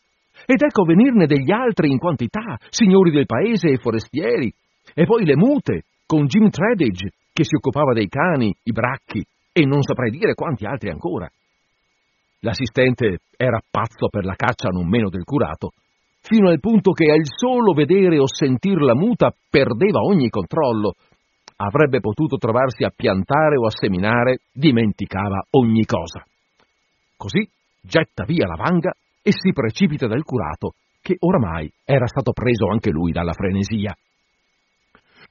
[0.47, 4.51] Ed ecco venirne degli altri in quantità, signori del paese e forestieri,
[4.95, 9.65] e poi le mute, con Jim Treddage, che si occupava dei cani, i bracchi, e
[9.65, 11.31] non saprei dire quanti altri ancora.
[12.41, 15.73] L'assistente era pazzo per la caccia non meno del curato,
[16.21, 20.95] fino al punto che al solo vedere o sentir la muta perdeva ogni controllo.
[21.57, 26.25] Avrebbe potuto trovarsi a piantare o a seminare, dimenticava ogni cosa.
[27.17, 27.49] Così
[27.81, 32.91] getta via la vanga e si precipita dal curato, che oramai era stato preso anche
[32.91, 33.97] lui dalla frenesia.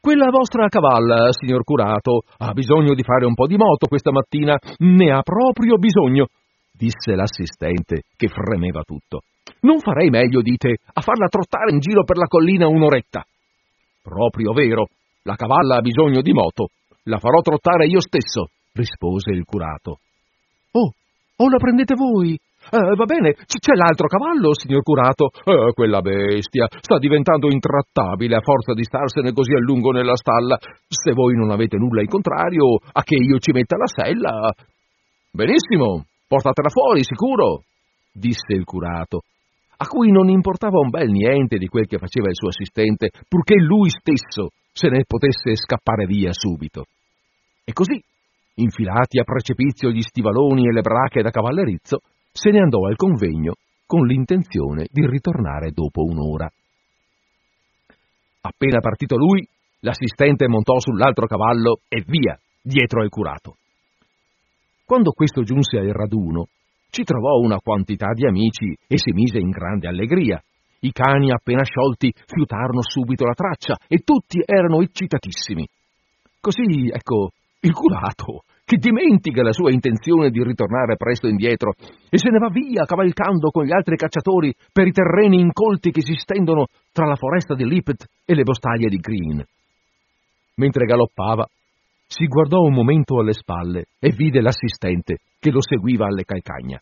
[0.01, 4.57] Quella vostra cavalla, signor curato, ha bisogno di fare un po' di moto questa mattina,
[4.79, 6.25] ne ha proprio bisogno,
[6.73, 9.21] disse l'assistente, che fremeva tutto.
[9.59, 13.23] Non farei meglio, dite, a farla trottare in giro per la collina un'oretta.
[14.01, 14.87] Proprio vero,
[15.21, 16.69] la cavalla ha bisogno di moto.
[17.03, 19.99] La farò trottare io stesso, rispose il curato.
[20.71, 20.93] Oh,
[21.35, 22.39] oh, la prendete voi?
[22.69, 25.29] Eh, va bene, c'è l'altro cavallo, signor curato.
[25.43, 30.57] Eh, quella bestia sta diventando intrattabile a forza di starsene così a lungo nella stalla.
[30.87, 34.53] Se voi non avete nulla in contrario, a che io ci metta la sella.
[35.31, 37.63] Benissimo, portatela fuori, sicuro,
[38.11, 39.21] disse il curato,
[39.77, 43.55] a cui non importava un bel niente di quel che faceva il suo assistente, purché
[43.55, 46.85] lui stesso se ne potesse scappare via subito.
[47.63, 48.01] E così,
[48.55, 51.99] infilati a precipizio gli stivaloni e le brache da cavallerizzo,
[52.31, 53.55] se ne andò al convegno
[53.85, 56.49] con l'intenzione di ritornare dopo un'ora.
[58.41, 59.45] Appena partito lui,
[59.81, 63.57] l'assistente montò sull'altro cavallo e via, dietro al curato.
[64.85, 66.47] Quando questo giunse al raduno,
[66.89, 70.41] ci trovò una quantità di amici e si mise in grande allegria.
[70.79, 75.67] I cani appena sciolti fiutarono subito la traccia e tutti erano eccitatissimi.
[76.41, 81.73] Così, ecco, il curato, che dimentica la sua intenzione di ritornare presto indietro
[82.09, 85.99] e se ne va via cavalcando con gli altri cacciatori per i terreni incolti che
[85.99, 89.43] si stendono tra la foresta di Lippet e le bostaglie di Green.
[90.55, 91.45] Mentre galoppava,
[92.07, 96.81] si guardò un momento alle spalle e vide l'assistente che lo seguiva alle calcagna.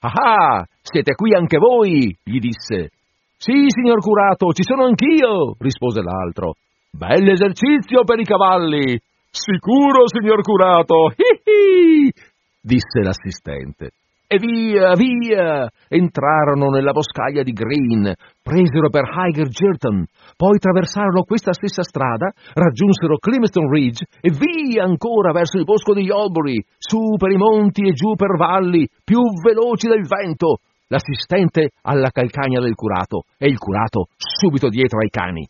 [0.00, 2.16] Ah, siete qui anche voi?
[2.20, 2.90] gli disse.
[3.36, 6.54] Sì, signor curato, ci sono anch'io, rispose l'altro.
[6.90, 9.00] Bell'esercizio per i cavalli.
[9.30, 11.12] Sicuro, signor curato.
[11.16, 12.12] Hi hi,
[12.60, 13.90] disse l'assistente.
[14.30, 15.70] E via, via!
[15.88, 18.12] Entrarono nella boscaglia di Green,
[18.42, 20.04] presero per Higer Girton,
[20.36, 26.02] poi traversarono questa stessa strada, raggiunsero Climeston Ridge e via ancora verso il bosco di
[26.02, 30.60] Yolbury, su per i monti e giù per valli, più veloci del vento.
[30.88, 35.48] L'assistente alla calcagna del curato e il curato subito dietro ai cani.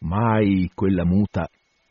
[0.00, 1.48] Mai quella muta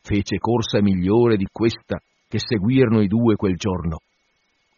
[0.08, 3.98] fece corsa migliore di questa che seguirono i due quel giorno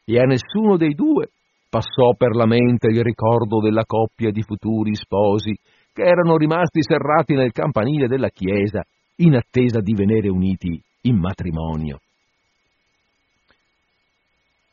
[0.04, 1.30] e a nessuno dei due
[1.68, 5.54] passò per la mente il ricordo della coppia di futuri sposi
[5.92, 8.82] che erano rimasti serrati nel campanile della chiesa
[9.16, 12.00] in attesa di venire uniti in matrimonio.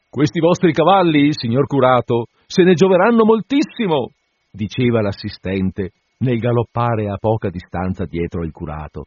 [0.09, 4.11] Questi vostri cavalli, signor curato, se ne gioveranno moltissimo,
[4.51, 9.05] diceva l'assistente nel galoppare a poca distanza dietro il curato.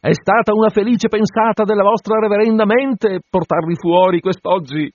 [0.00, 4.90] È stata una felice pensata della vostra reverenda mente portarli fuori quest'oggi.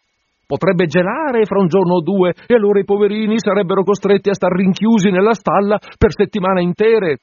[0.48, 4.52] Potrebbe gelare fra un giorno o due e allora i poverini sarebbero costretti a star
[4.54, 7.20] rinchiusi nella stalla per settimane intere.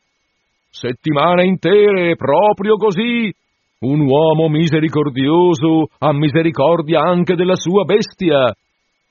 [0.71, 3.35] Settimane intere, proprio così.
[3.81, 8.55] Un uomo misericordioso ha misericordia anche della sua bestia,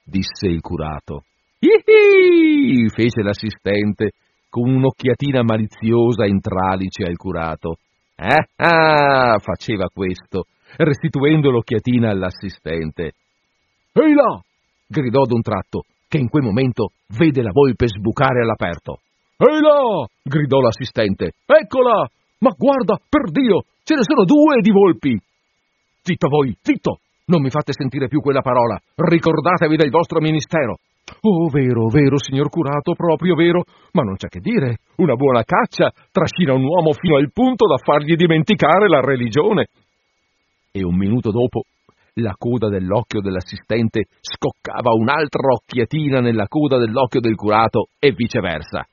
[0.02, 1.24] disse il curato.
[1.60, 2.88] Ihi!
[2.88, 4.12] fece l'assistente
[4.50, 7.76] con un'occhiatina maliziosa in tralice al curato.
[8.24, 10.46] Ah, ah, faceva questo,
[10.78, 13.14] restituendo l'occhiatina all'assistente.
[13.94, 14.40] Ehi là!
[14.86, 19.00] gridò d'un tratto, che in quel momento vede la volpe sbucare all'aperto.
[19.38, 20.06] Ehi là!
[20.22, 21.32] gridò l'assistente.
[21.48, 22.08] Eccola!
[22.40, 25.20] Ma guarda, per Dio, ce ne sono due di volpi!
[26.04, 27.00] Zitto voi, zitto!
[27.26, 28.80] Non mi fate sentire più quella parola.
[28.96, 30.78] Ricordatevi del vostro ministero.
[31.22, 33.64] Oh, vero, vero, signor curato, proprio vero.
[33.92, 34.78] Ma non c'è che dire.
[34.98, 39.68] Una buona caccia trascina un uomo fino al punto da fargli dimenticare la religione.
[40.72, 41.64] E un minuto dopo
[42.16, 48.86] la coda dell'occhio dell'assistente scoccava un'altra occhiatina nella coda dell'occhio del curato e viceversa.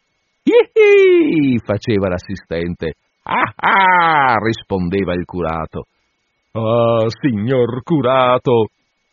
[0.42, 1.58] Ihi!
[1.58, 2.94] faceva l'assistente.
[3.22, 4.36] Ah ah!
[4.38, 5.86] rispondeva il curato.
[6.52, 8.68] Ah, signor curato,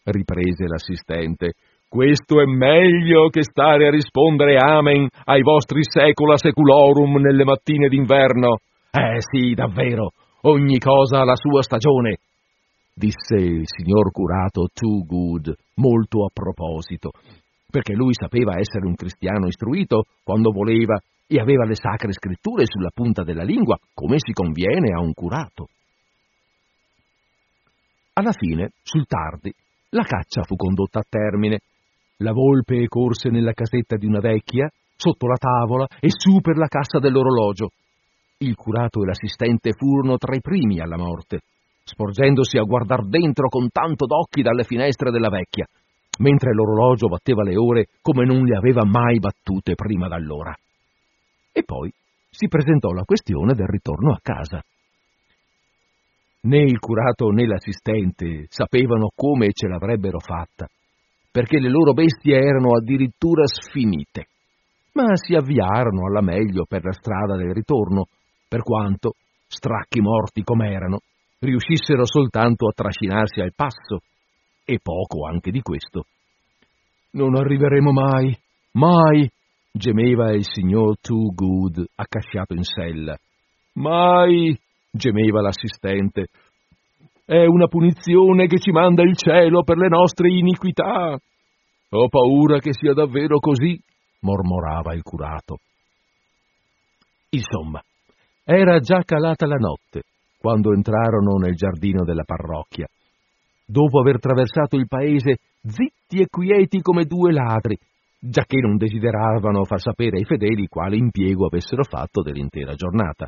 [0.06, 1.53] riprese l'assistente,
[1.88, 8.58] questo è meglio che stare a rispondere amen ai vostri secula seculorum nelle mattine d'inverno.
[8.92, 10.12] Eh sì, davvero,
[10.42, 12.18] ogni cosa ha la sua stagione,
[12.94, 17.12] disse il signor curato Too Good, molto a proposito,
[17.70, 22.92] perché lui sapeva essere un cristiano istruito quando voleva e aveva le sacre scritture sulla
[22.94, 25.68] punta della lingua, come si conviene a un curato.
[28.14, 29.54] Alla fine, sul tardi,
[29.90, 31.60] la caccia fu condotta a termine.
[32.18, 36.68] La volpe corse nella casetta di una vecchia, sotto la tavola e su per la
[36.68, 37.70] cassa dell'orologio.
[38.38, 41.39] Il curato e l'assistente furono tra i primi alla morte
[41.86, 45.68] sporgendosi a guardar dentro con tanto d'occhi dalle finestre della vecchia,
[46.20, 50.53] mentre l'orologio batteva le ore come non le aveva mai battute prima d'allora.
[51.51, 51.93] E poi
[52.30, 54.61] si presentò la questione del ritorno a casa.
[56.41, 60.68] Né il curato né l'assistente sapevano come ce l'avrebbero fatta,
[61.36, 64.28] perché le loro bestie erano addirittura sfinite,
[64.94, 68.06] ma si avviarono alla meglio per la strada del ritorno,
[68.48, 69.16] per quanto,
[69.46, 71.00] stracchi morti com'erano,
[71.40, 74.00] riuscissero soltanto a trascinarsi al passo,
[74.64, 76.06] e poco anche di questo.
[77.12, 78.34] Non arriveremo mai,
[78.72, 79.30] mai,
[79.74, 83.18] gemeva il signor Too Good, accasciato in sella.
[83.74, 84.58] Mai,
[84.90, 86.28] gemeva l'assistente.
[87.28, 91.18] È una punizione che ci manda il cielo per le nostre iniquità.
[91.90, 93.82] Ho paura che sia davvero così,
[94.20, 95.58] mormorava il curato.
[97.30, 97.82] Insomma,
[98.44, 100.04] era già calata la notte
[100.38, 102.86] quando entrarono nel giardino della parrocchia.
[103.66, 107.76] Dopo aver traversato il paese zitti e quieti come due ladri,
[108.20, 113.28] giacché non desideravano far sapere ai fedeli quale impiego avessero fatto dell'intera giornata.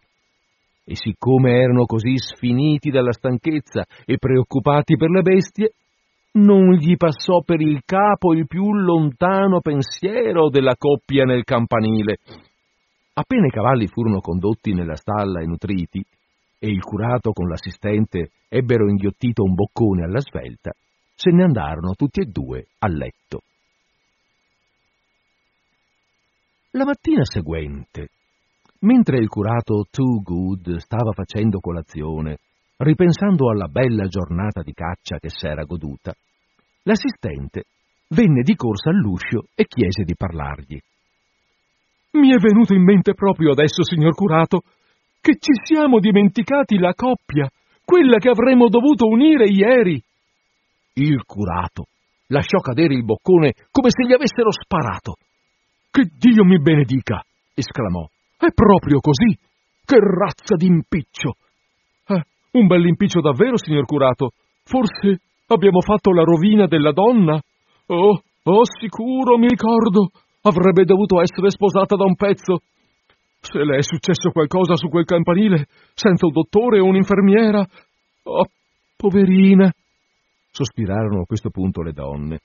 [0.89, 5.73] E siccome erano così sfiniti dalla stanchezza e preoccupati per le bestie,
[6.38, 12.19] non gli passò per il capo il più lontano pensiero della coppia nel campanile.
[13.15, 16.01] Appena i cavalli furono condotti nella stalla e nutriti,
[16.59, 20.71] e il curato con l'assistente ebbero inghiottito un boccone alla svelta,
[21.13, 23.41] se ne andarono tutti e due a letto.
[26.71, 28.09] La mattina seguente,
[28.82, 32.38] mentre il curato Too Good stava facendo colazione,
[32.78, 36.13] ripensando alla bella giornata di caccia che s'era goduta,
[36.84, 37.63] l'assistente
[38.09, 40.80] venne di corsa all'uscio e chiese di parlargli.
[42.11, 44.61] Mi è venuto in mente proprio adesso, signor curato,
[45.21, 47.49] che ci siamo dimenticati la coppia,
[47.84, 50.01] quella che avremmo dovuto unire ieri.
[50.93, 51.86] Il curato
[52.28, 55.15] lasciò cadere il boccone come se gli avessero sparato.
[55.91, 57.23] Che Dio mi benedica!
[57.53, 58.07] esclamò.
[58.38, 59.35] È proprio così!
[59.83, 61.35] Che razza d'impiccio!
[62.07, 64.31] Eh, un bell'impiccio davvero, signor curato.
[64.63, 67.41] Forse abbiamo fatto la rovina della donna?
[67.88, 70.11] Oh, oh, sicuro, mi ricordo.
[70.43, 72.61] Avrebbe dovuto essere sposata da un pezzo.
[73.39, 77.65] Se le è successo qualcosa su quel campanile, senza un dottore o un'infermiera.
[78.23, 78.45] Oh,
[78.95, 79.71] poverina!
[80.51, 82.39] Sospirarono a questo punto le donne.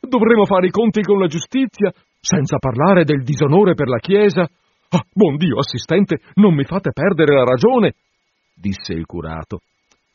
[0.00, 4.48] Dovremo fare i conti con la giustizia, senza parlare del disonore per la Chiesa.
[4.90, 7.92] Ah, buon Dio, assistente, non mi fate perdere la ragione,
[8.54, 9.60] disse il curato.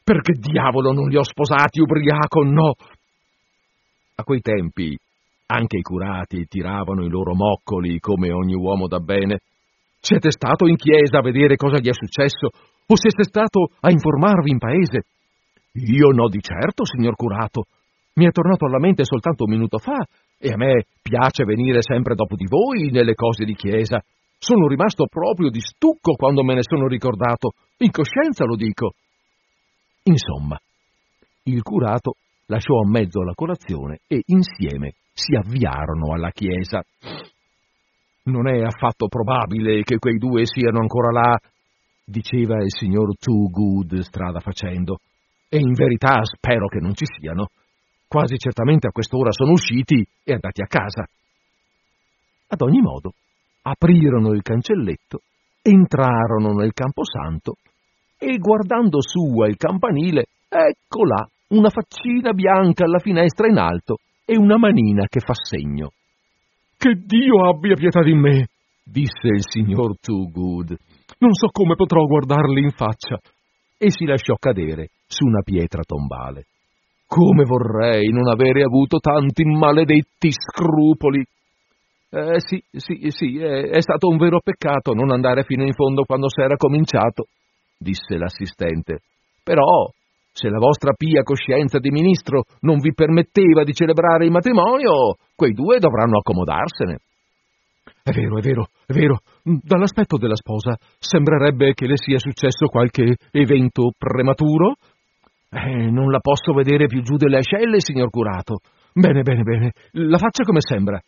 [0.04, 2.74] Perché diavolo non li ho sposati ubriaco, no?
[4.16, 4.98] A quei tempi
[5.46, 9.42] anche i curati tiravano i loro moccoli come ogni uomo da bene.
[10.00, 12.48] Siete stato in chiesa a vedere cosa gli è successo
[12.86, 15.06] o siete stato a informarvi in paese?
[15.74, 17.66] Io no di certo, signor curato.
[18.16, 20.04] Mi è tornato alla mente soltanto un minuto fa
[20.40, 24.04] e a me piace venire sempre dopo di voi nelle cose di chiesa.
[24.44, 27.52] Sono rimasto proprio di stucco quando me ne sono ricordato.
[27.78, 28.91] In coscienza lo dico.
[30.04, 30.60] Insomma,
[31.44, 32.16] il curato
[32.48, 36.84] lasciò a mezzo la colazione e insieme si avviarono alla chiesa.
[38.24, 41.39] Non è affatto probabile che quei due siano ancora là,
[42.04, 45.00] diceva il signor Too Good strada facendo,
[45.48, 47.48] e in verità spero che non ci siano.
[48.10, 51.08] Quasi certamente a quest'ora sono usciti e andati a casa.
[52.48, 53.14] Ad ogni modo,
[53.64, 55.22] aprirono il cancelletto,
[55.61, 57.55] entrarono nel camposanto
[58.18, 64.38] e guardando su al campanile, ecco là una faccina bianca alla finestra in alto e
[64.38, 65.91] una manina che fa segno.
[66.78, 68.47] Che Dio abbia pietà di me,
[68.84, 70.76] disse il signor Too Good.
[71.20, 73.18] Non so come potrò guardarli in faccia.
[73.78, 76.45] E si lasciò cadere su una pietra tombale.
[77.05, 81.24] Come vorrei non avere avuto tanti maledetti scrupoli.
[82.14, 86.03] Eh, sì, sì, sì, è, è stato un vero peccato non andare fino in fondo
[86.03, 87.26] quando s'era cominciato,
[87.76, 88.99] disse l'assistente.
[89.43, 89.89] Però
[90.32, 95.53] se la vostra pia coscienza di ministro non vi permetteva di celebrare il matrimonio, quei
[95.53, 96.99] due dovranno accomodarsene.
[98.03, 99.18] È vero, è vero, è vero.
[99.41, 104.76] Dall'aspetto della sposa sembrerebbe che le sia successo qualche evento prematuro.
[105.49, 108.59] Eh, non la posso vedere più giù delle ascelle, signor curato.
[108.93, 109.72] Bene, bene, bene.
[109.93, 111.01] La faccia come sembra.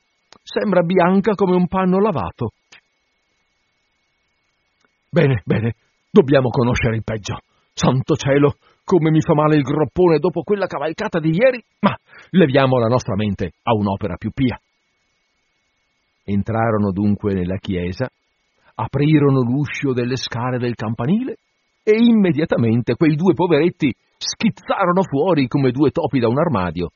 [0.47, 2.51] Sembra bianca come un panno lavato.
[5.09, 5.73] Bene, bene.
[6.11, 7.39] Dobbiamo conoscere il peggio.
[7.73, 11.97] Santo cielo, come mi fa male il groppone dopo quella cavalcata di ieri, ma
[12.29, 14.59] leviamo la nostra mente a un'opera più pia.
[16.23, 18.07] Entrarono dunque nella chiesa,
[18.75, 21.37] aprirono l'uscio delle scale del campanile
[21.81, 26.91] e immediatamente quei due poveretti schizzarono fuori come due topi da un armadio.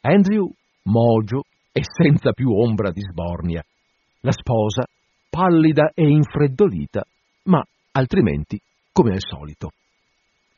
[0.00, 0.50] Andrew,
[0.84, 1.42] mogio
[1.72, 3.64] e senza più ombra di sbornia.
[4.20, 4.84] La sposa,
[5.28, 7.02] pallida e infreddolita,
[7.44, 7.62] ma
[7.92, 8.60] altrimenti
[8.92, 9.70] come al solito.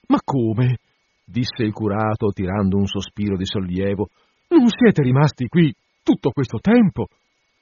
[0.08, 0.78] Ma come?
[1.24, 4.08] disse il curato tirando un sospiro di sollievo.
[4.48, 7.06] Non siete rimasti qui tutto questo tempo?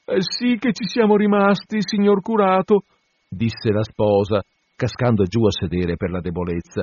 [0.05, 2.83] Eh sì che ci siamo rimasti, signor curato,
[3.29, 4.43] disse la sposa,
[4.75, 6.83] cascando giù a sedere per la debolezza.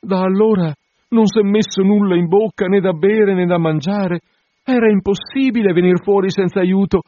[0.00, 0.74] Da allora
[1.10, 4.20] non s'è messo nulla in bocca né da bere né da mangiare.
[4.64, 7.02] Era impossibile venir fuori senza aiuto.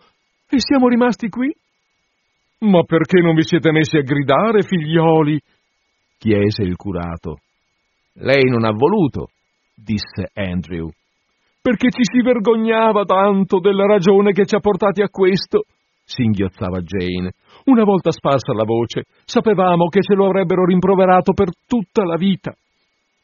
[0.49, 1.51] E siamo rimasti qui?
[2.59, 5.41] Ma perché non vi siete messi a gridare, figlioli?
[6.19, 7.39] chiese il curato.
[8.15, 9.29] Lei non ha voluto,
[9.75, 10.89] disse Andrew.
[11.61, 15.65] Perché ci si vergognava tanto della ragione che ci ha portati a questo,
[16.05, 17.33] singhiozzava Jane.
[17.65, 22.55] Una volta sparsa la voce, sapevamo che ce lo avrebbero rimproverato per tutta la vita.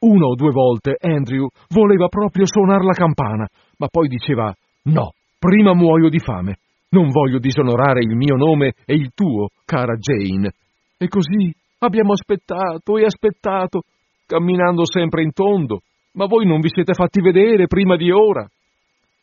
[0.00, 3.46] Una o due volte Andrew voleva proprio suonar la campana,
[3.82, 4.54] ma poi diceva
[4.84, 6.58] no, prima muoio di fame.
[6.90, 10.52] Non voglio disonorare il mio nome e il tuo, cara Jane.
[10.96, 13.82] E così abbiamo aspettato e aspettato
[14.24, 15.80] camminando sempre in tondo,
[16.12, 18.48] ma voi non vi siete fatti vedere prima di ora.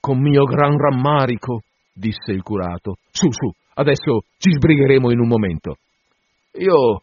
[0.01, 1.61] Con mio gran rammarico,
[1.93, 2.97] disse il curato.
[3.11, 5.77] Su, su, adesso ci sbrigheremo in un momento.
[6.59, 7.01] Io.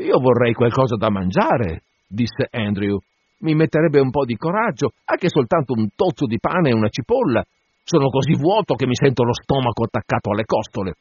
[0.00, 2.98] io vorrei qualcosa da mangiare, disse Andrew.
[3.44, 7.44] Mi metterebbe un po' di coraggio, anche soltanto un tozzo di pane e una cipolla.
[7.84, 10.94] Sono così vuoto che mi sento lo stomaco attaccato alle costole.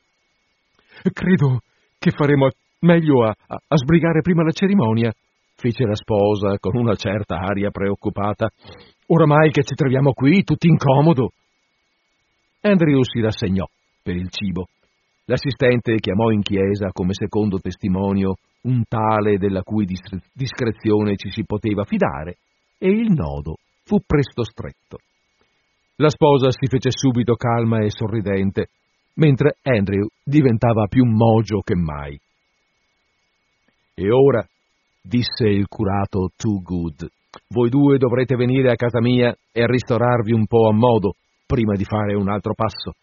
[1.13, 1.61] Credo
[1.97, 5.13] che faremo meglio a, a, a sbrigare prima la cerimonia,
[5.55, 8.49] fece la sposa con una certa aria preoccupata.
[9.07, 11.31] Oramai che ci troviamo qui, tutti incomodo.
[12.59, 13.65] Andrew si rassegnò
[14.01, 14.67] per il cibo.
[15.25, 21.83] L'assistente chiamò in chiesa come secondo testimonio un tale della cui discrezione ci si poteva
[21.83, 22.37] fidare
[22.77, 24.99] e il nodo fu presto stretto.
[25.97, 28.69] La sposa si fece subito calma e sorridente,
[29.15, 32.19] mentre Andrew diventava più mogio che mai.
[33.95, 34.45] E ora
[35.01, 37.07] disse il curato Too Good.
[37.49, 41.83] Voi due dovrete venire a casa mia e ristorarvi un po' a modo prima di
[41.83, 42.93] fare un altro passo.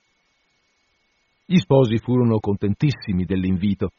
[1.45, 3.91] Gli sposi furono contentissimi dell'invito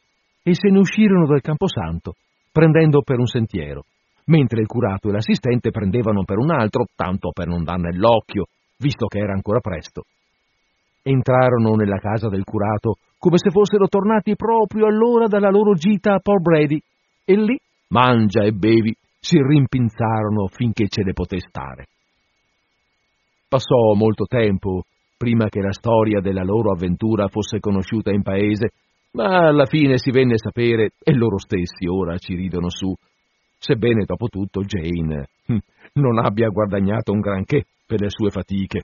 [0.43, 2.15] e se ne uscirono dal camposanto,
[2.51, 3.83] prendendo per un sentiero,
[4.25, 8.45] mentre il curato e l'assistente prendevano per un altro, tanto per non dar nell'occhio,
[8.77, 10.03] visto che era ancora presto.
[11.03, 16.19] Entrarono nella casa del curato come se fossero tornati proprio allora dalla loro gita a
[16.19, 16.81] Paul Brady
[17.23, 17.55] e lì,
[17.89, 21.87] mangia e bevi, si rimpinzarono finché ce ne poté stare.
[23.47, 24.83] Passò molto tempo
[25.17, 28.71] prima che la storia della loro avventura fosse conosciuta in paese,
[29.13, 32.93] ma alla fine si venne a sapere e loro stessi ora ci ridono su,
[33.57, 35.57] sebbene dopo tutto Jane hm,
[35.93, 38.83] non abbia guadagnato un granché per le sue fatiche.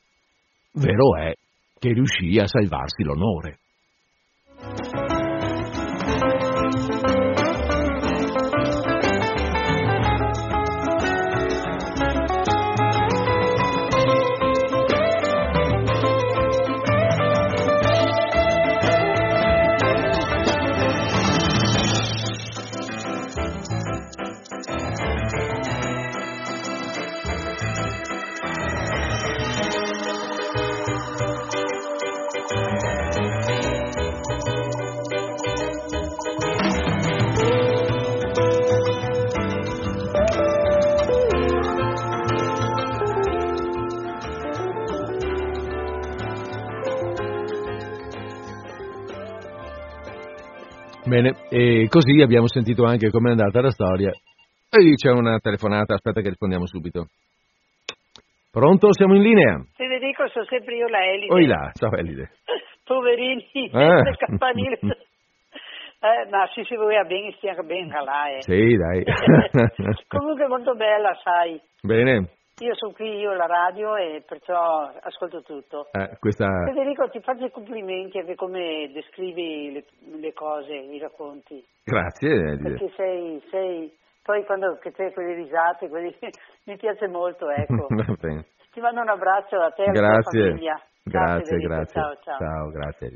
[0.73, 1.33] Vero è
[1.79, 3.59] che riuscì a salvarsi l'onore.
[51.07, 54.11] Bene, e così abbiamo sentito anche com'è andata la storia.
[54.69, 57.07] E c'è una telefonata, aspetta che rispondiamo subito.
[58.51, 59.63] Pronto, siamo in linea?
[59.73, 61.33] Federico, sono sempre io la Elide.
[61.33, 62.31] Oi là, ciao Elide.
[62.83, 64.03] Poverini, ah.
[64.17, 64.79] campanile.
[65.99, 68.29] Eh, ma sì, si voleva bene, stiamo bene là.
[68.29, 68.41] Eh.
[68.43, 69.03] Sì, dai.
[70.07, 71.59] Comunque molto bella, sai.
[71.81, 72.36] Bene.
[72.59, 75.89] Io sono qui, io la radio e perciò ascolto tutto.
[75.91, 76.47] Eh, questa...
[76.65, 79.85] Federico, ti faccio i complimenti anche come descrivi le,
[80.17, 81.63] le cose, i racconti.
[81.83, 82.57] Grazie.
[82.57, 86.15] Perché sei, sei poi quando che c'è quelle risate, quelli,
[86.65, 87.85] mi piace molto, ecco.
[88.73, 90.81] Ti mando un abbraccio a te e alla tua famiglia.
[91.03, 92.01] Grazie, grazie.
[92.01, 92.37] Ciao, ciao.
[92.39, 93.13] Ciao, grazie.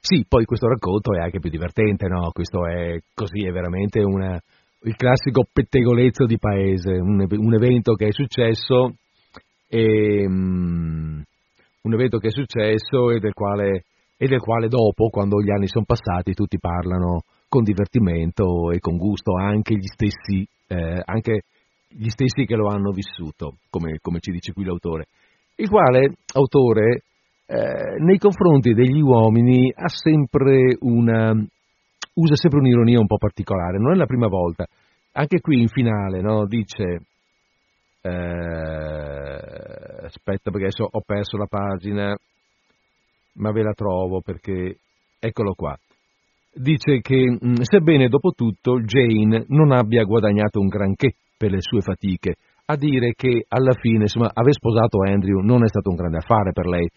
[0.00, 2.30] Sì, poi questo racconto è anche più divertente, no?
[2.32, 4.36] Questo è così, è veramente una
[4.82, 8.94] il classico pettegolezzo di paese, un, un evento che è successo
[9.68, 11.22] e, um,
[11.82, 13.84] un evento che è successo e del, quale,
[14.16, 18.96] e del quale dopo, quando gli anni sono passati, tutti parlano con divertimento e con
[18.96, 21.42] gusto, anche gli stessi, eh, anche
[21.88, 25.06] gli stessi che lo hanno vissuto, come, come, ci dice qui l'autore,
[25.56, 27.02] il quale autore
[27.46, 31.32] eh, nei confronti degli uomini ha sempre una,
[32.20, 34.66] usa sempre un'ironia un po' particolare, non è la prima volta.
[35.12, 37.00] Anche qui in finale no, dice,
[38.02, 39.40] eh,
[40.04, 42.16] aspetta perché adesso ho perso la pagina,
[43.34, 44.78] ma ve la trovo perché,
[45.18, 45.76] eccolo qua.
[46.52, 51.80] Dice che mm, sebbene dopo tutto Jane non abbia guadagnato un granché per le sue
[51.80, 52.34] fatiche,
[52.66, 56.52] a dire che alla fine insomma, aver sposato Andrew non è stato un grande affare
[56.52, 56.88] per lei,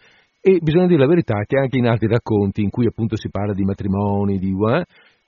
[0.46, 3.54] e bisogna dire la verità che anche in altri racconti in cui appunto si parla
[3.54, 4.84] di matrimoni, di, eh,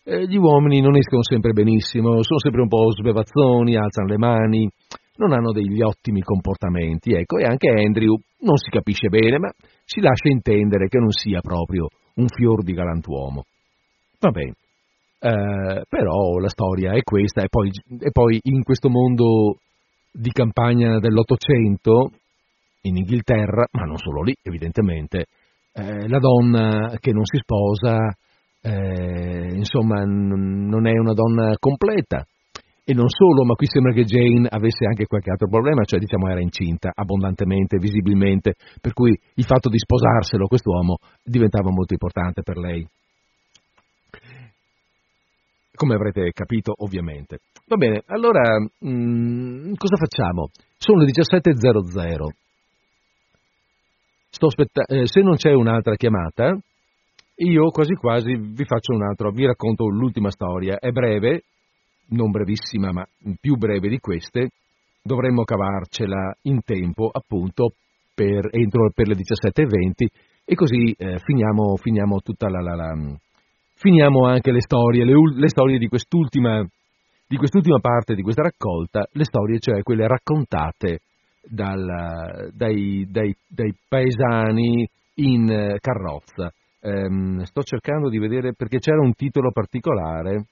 [0.05, 4.69] eh, gli uomini non escono sempre benissimo, sono sempre un po' sbevazzoni, alzano le mani,
[5.17, 9.49] non hanno degli ottimi comportamenti, ecco, e anche Andrew non si capisce bene, ma
[9.83, 13.43] si lascia intendere che non sia proprio un fior di galantuomo.
[14.19, 14.53] Va bene,
[15.19, 19.57] eh, però la storia è questa, e poi, e poi in questo mondo
[20.11, 22.11] di campagna dell'Ottocento,
[22.81, 25.25] in Inghilterra, ma non solo lì, evidentemente,
[25.73, 28.15] eh, la donna che non si sposa
[28.65, 32.25] eh, insomma n- non è una donna completa.
[32.87, 36.29] E non solo, ma qui sembra che Jane avesse anche qualche altro problema, cioè diciamo
[36.29, 42.57] era incinta abbondantemente, visibilmente, per cui il fatto di sposarselo quest'uomo diventava molto importante per
[42.57, 42.87] lei.
[45.73, 47.39] Come avrete capito, ovviamente.
[47.67, 50.49] Va bene, allora mh, mm, cosa facciamo?
[50.77, 52.29] Sono le 17.00.
[54.29, 56.55] Spetta- eh, se non c'è un'altra chiamata,
[57.37, 61.43] io quasi quasi vi faccio un altro, vi racconto l'ultima storia, è breve,
[62.09, 63.05] non brevissima ma
[63.39, 64.51] più breve di queste,
[65.01, 67.73] dovremmo cavarcela in tempo appunto
[68.13, 70.07] per, entro per le 17.20
[70.45, 73.17] e così eh, finiamo, finiamo, la, la, la,
[73.73, 76.65] finiamo anche le storie, le, le storie di quest'ultima,
[77.27, 80.99] di quest'ultima parte di questa raccolta, le storie cioè quelle raccontate
[81.43, 86.51] dal, dai, dai, dai paesani in eh, carrozza
[86.85, 90.45] ehm, sto cercando di vedere perché c'era un titolo particolare.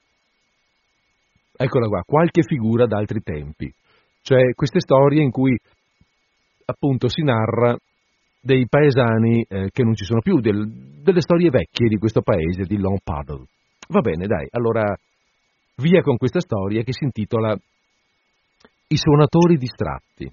[1.56, 3.72] Eccola qua, qualche figura d'altri tempi.
[4.20, 5.56] Cioè queste storie in cui
[6.64, 7.76] appunto si narra
[8.40, 12.64] dei paesani eh, che non ci sono più, del, delle storie vecchie di questo paese,
[12.64, 13.44] di Long Paddle.
[13.88, 14.94] Va bene, dai, allora
[15.76, 17.56] via con questa storia che si intitola
[18.88, 20.30] I suonatori distratti.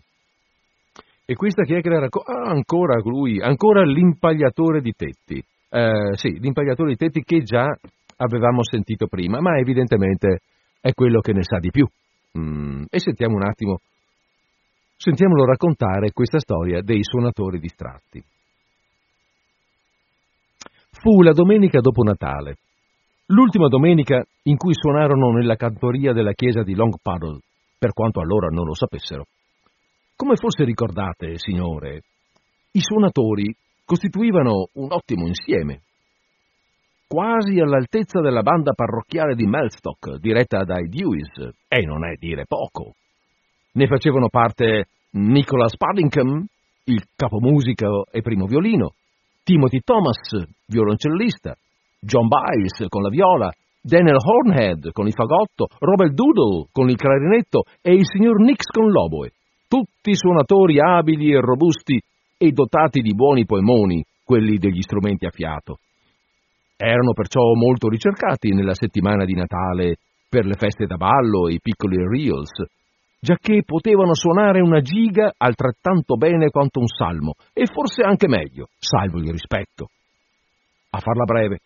[1.26, 5.44] E questa chiacchiera era ah, ancora lui, ancora l'impagliatore di tetti.
[5.74, 7.66] Eh, sì, di tetti che già
[8.18, 10.42] avevamo sentito prima, ma evidentemente
[10.82, 11.88] è quello che ne sa di più.
[12.38, 13.80] Mm, e sentiamo un attimo,
[14.98, 18.22] sentiamolo raccontare questa storia dei suonatori distratti.
[20.92, 22.58] Fu la domenica dopo Natale,
[23.28, 27.40] l'ultima domenica in cui suonarono nella cantoria della chiesa di Long Puddle,
[27.80, 29.26] per quanto allora non lo sapessero.
[30.18, 32.02] Come forse ricordate, signore,
[32.74, 35.82] i suonatori costituivano un ottimo insieme,
[37.08, 42.94] quasi all'altezza della banda parrocchiale di Melstock, diretta dai Deweys, e non è dire poco.
[43.74, 46.46] Ne facevano parte Nicholas Paddington,
[46.86, 48.94] il capomusica e primo violino,
[49.44, 50.18] Timothy Thomas,
[50.68, 51.54] violoncellista,
[52.00, 53.52] John Biles con la viola,
[53.82, 58.90] Daniel Hornhead con il fagotto, Robert Doodle con il clarinetto e il signor Nix con
[58.90, 59.32] l'oboe.
[59.68, 62.00] Tutti suonatori abili e robusti
[62.42, 65.78] e dotati di buoni polmoni, quelli degli strumenti a fiato.
[66.76, 69.98] Erano perciò molto ricercati nella settimana di Natale
[70.28, 72.64] per le feste da ballo e i piccoli reels,
[73.20, 79.20] giacché potevano suonare una giga altrettanto bene quanto un salmo, e forse anche meglio, salvo
[79.20, 79.90] il rispetto.
[80.90, 81.60] A farla breve,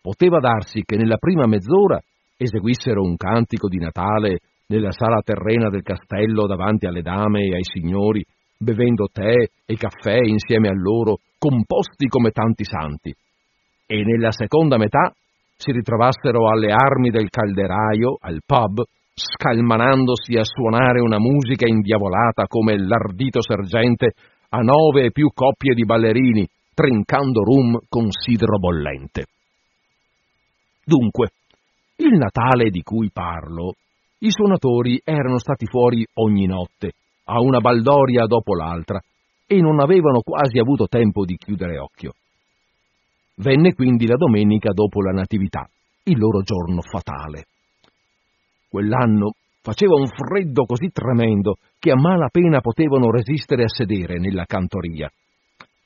[0.00, 2.00] poteva darsi che nella prima mezz'ora
[2.38, 7.64] eseguissero un cantico di Natale nella sala terrena del castello davanti alle dame e ai
[7.64, 8.24] signori,
[8.62, 9.32] bevendo tè
[9.64, 13.14] e caffè insieme a loro, composti come tanti santi,
[13.86, 15.12] e nella seconda metà
[15.56, 18.82] si ritrovassero alle armi del calderaio, al pub,
[19.14, 24.12] scalmanandosi a suonare una musica indiavolata come l'ardito sergente
[24.50, 29.26] a nove e più coppie di ballerini, trincando rum con sidro bollente.
[30.84, 31.30] Dunque,
[31.96, 33.74] il Natale di cui parlo,
[34.18, 36.92] i suonatori erano stati fuori ogni notte,
[37.30, 39.00] a una baldoria dopo l'altra,
[39.46, 42.12] e non avevano quasi avuto tempo di chiudere occhio.
[43.36, 45.68] Venne quindi la domenica dopo la Natività,
[46.04, 47.46] il loro giorno fatale.
[48.68, 49.32] Quell'anno
[49.62, 55.10] faceva un freddo così tremendo che a malapena potevano resistere a sedere nella cantoria.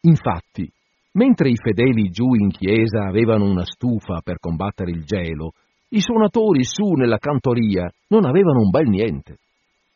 [0.02, 0.70] Infatti,
[1.12, 5.52] mentre i fedeli giù in chiesa avevano una stufa per combattere il gelo,
[5.88, 9.38] i suonatori su nella cantoria non avevano un bel niente.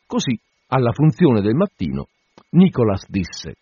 [0.07, 0.39] Così,
[0.69, 2.07] alla funzione del mattino,
[2.51, 3.55] Nicolas disse,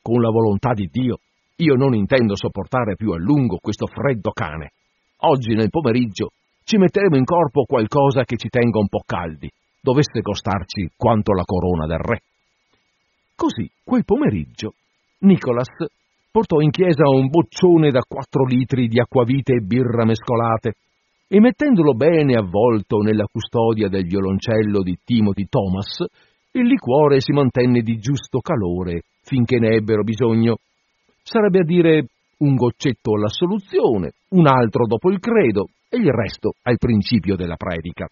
[0.00, 1.18] con la volontà di Dio,
[1.56, 4.72] io non intendo sopportare più a lungo questo freddo cane.
[5.22, 6.30] Oggi nel pomeriggio
[6.62, 9.50] ci metteremo in corpo qualcosa che ci tenga un po' caldi,
[9.80, 12.20] dovesse costarci quanto la corona del re.
[13.34, 14.74] Così, quel pomeriggio,
[15.20, 15.68] Nicholas
[16.30, 20.74] portò in chiesa un boccione da quattro litri di acquavite e birra mescolate
[21.26, 26.04] e mettendolo bene avvolto nella custodia del violoncello di Timothy Thomas,
[26.60, 30.56] il liquore si mantenne di giusto calore finché ne ebbero bisogno
[31.22, 32.06] sarebbe a dire
[32.38, 37.56] un goccetto alla soluzione, un altro dopo il credo e il resto al principio della
[37.56, 38.06] predica.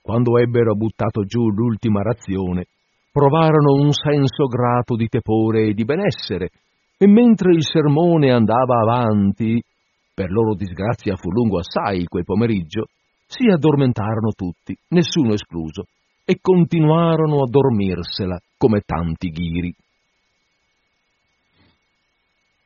[0.00, 2.66] Quando ebbero buttato giù l'ultima razione,
[3.10, 6.50] provarono un senso grato di tepore e di benessere,
[6.96, 9.60] e mentre il sermone andava avanti,
[10.14, 12.86] per loro disgrazia fu lungo assai quel pomeriggio,
[13.26, 15.84] si addormentarono tutti, nessuno escluso,
[16.26, 19.72] e continuarono a dormirsela come tanti ghiri.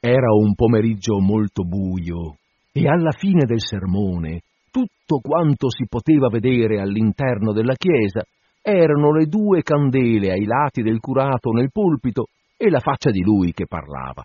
[0.01, 2.39] Era un pomeriggio molto buio
[2.73, 8.25] e alla fine del sermone tutto quanto si poteva vedere all'interno della chiesa
[8.63, 13.53] erano le due candele ai lati del curato nel pulpito e la faccia di lui
[13.53, 14.25] che parlava.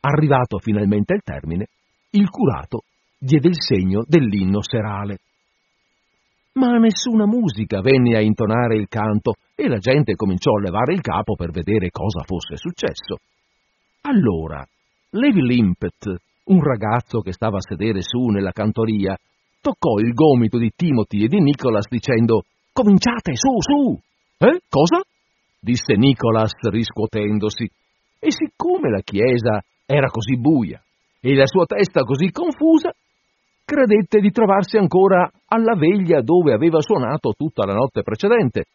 [0.00, 1.66] Arrivato finalmente al termine,
[2.10, 2.82] il curato
[3.18, 5.18] diede il segno dell'inno serale.
[6.56, 11.02] Ma nessuna musica venne a intonare il canto e la gente cominciò a levare il
[11.02, 13.16] capo per vedere cosa fosse successo.
[14.02, 14.66] Allora,
[15.10, 19.14] Levi Limpet, un ragazzo che stava a sedere su nella cantoria,
[19.60, 23.98] toccò il gomito di Timothy e di Nicholas dicendo Cominciate, su, su!
[24.38, 25.02] Eh, cosa?
[25.60, 27.68] disse Nicholas riscuotendosi.
[28.18, 30.80] E siccome la chiesa era così buia
[31.20, 32.92] e la sua testa così confusa,
[33.66, 38.66] credette di trovarsi ancora alla veglia dove aveva suonato tutta la notte precedente,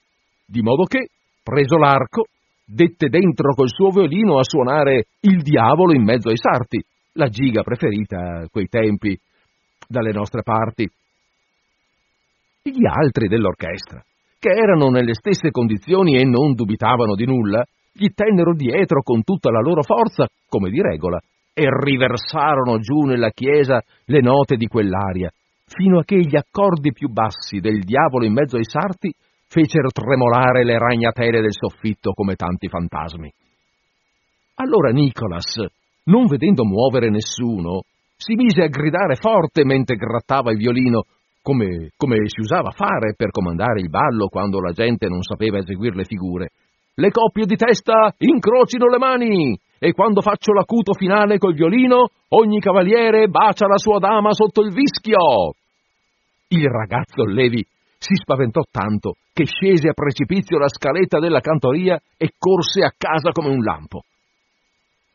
[0.45, 1.07] di modo che,
[1.41, 2.25] preso l'arco,
[2.65, 7.63] dette dentro col suo violino a suonare il diavolo in mezzo ai sarti, la giga
[7.63, 9.17] preferita a quei tempi
[9.87, 10.89] dalle nostre parti.
[12.61, 14.03] Gli altri dell'orchestra,
[14.39, 17.63] che erano nelle stesse condizioni e non dubitavano di nulla,
[17.93, 21.19] gli tennero dietro con tutta la loro forza, come di regola,
[21.53, 25.29] e riversarono giù nella chiesa le note di quell'aria,
[25.65, 29.13] fino a che gli accordi più bassi del diavolo in mezzo ai sarti
[29.47, 33.31] fecero tremolare le ragnatele del soffitto come tanti fantasmi.
[34.55, 35.59] Allora Nicholas,
[36.05, 37.81] non vedendo muovere nessuno,
[38.15, 41.03] si mise a gridare forte mentre grattava il violino,
[41.41, 45.95] come, come si usava fare per comandare il ballo quando la gente non sapeva eseguire
[45.95, 46.49] le figure.
[47.01, 52.59] Le coppie di testa incrocino le mani e quando faccio l'acuto finale col violino, ogni
[52.59, 55.55] cavaliere bacia la sua dama sotto il vischio.
[56.49, 57.65] Il ragazzo Levi
[57.97, 63.31] si spaventò tanto che scese a precipizio la scaletta della cantoria e corse a casa
[63.31, 64.03] come un lampo.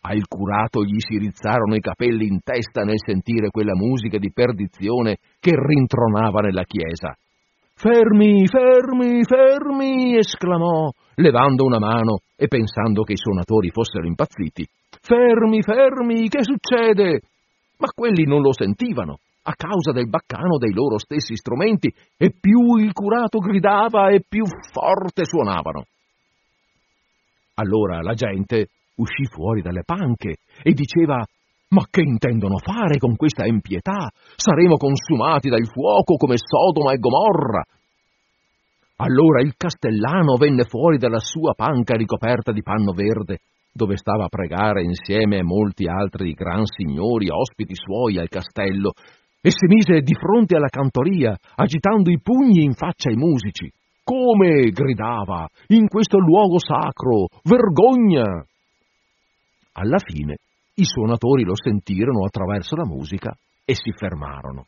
[0.00, 5.18] Al curato gli si rizzarono i capelli in testa nel sentire quella musica di perdizione
[5.38, 7.16] che rintronava nella chiesa.
[7.76, 10.16] Fermi, fermi, fermi!
[10.16, 14.66] esclamò, levando una mano e pensando che i suonatori fossero impazziti.
[15.00, 17.20] Fermi, fermi, che succede?
[17.78, 22.76] Ma quelli non lo sentivano, a causa del baccano dei loro stessi strumenti, e più
[22.76, 25.84] il curato gridava e più forte suonavano.
[27.54, 31.24] Allora la gente uscì fuori dalle panche e diceva
[31.68, 34.08] ma che intendono fare con questa impietà?
[34.36, 37.64] Saremo consumati dal fuoco come Sodoma e Gomorra.
[38.96, 43.40] Allora il castellano venne fuori dalla sua panca ricoperta di panno verde,
[43.70, 48.92] dove stava a pregare insieme a molti altri gran signori ospiti suoi al castello,
[49.42, 53.70] e si mise di fronte alla cantoria, agitando i pugni in faccia ai musici.
[54.02, 54.70] Come?
[54.70, 58.44] gridava, in questo luogo sacro, vergogna!
[59.72, 60.36] Alla fine
[60.76, 64.66] i suonatori lo sentirono attraverso la musica e si fermarono.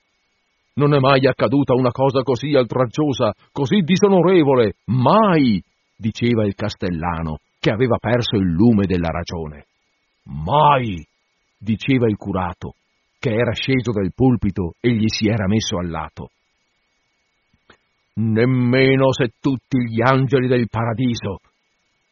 [0.79, 5.61] Non è mai accaduta una cosa così oltraggiosa, così disonorevole, mai,
[5.97, 9.67] diceva il castellano, che aveva perso il lume della ragione.
[10.27, 11.05] Mai,
[11.59, 12.75] diceva il curato,
[13.19, 16.31] che era sceso dal pulpito e gli si era messo al lato.
[18.15, 21.39] Nemmeno se tutti gli angeli del paradiso,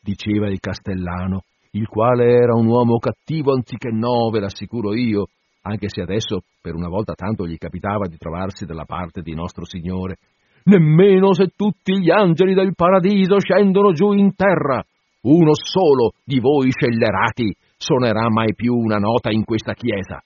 [0.01, 5.29] diceva il castellano, il quale era un uomo cattivo anziché nove, l'assicuro io,
[5.67, 9.65] anche se adesso per una volta tanto gli capitava di trovarsi dalla parte di nostro
[9.65, 10.17] Signore.
[10.65, 14.83] Nemmeno se tutti gli angeli del paradiso scendono giù in terra,
[15.23, 20.23] uno solo di voi scellerati suonerà mai più una nota in questa chiesa,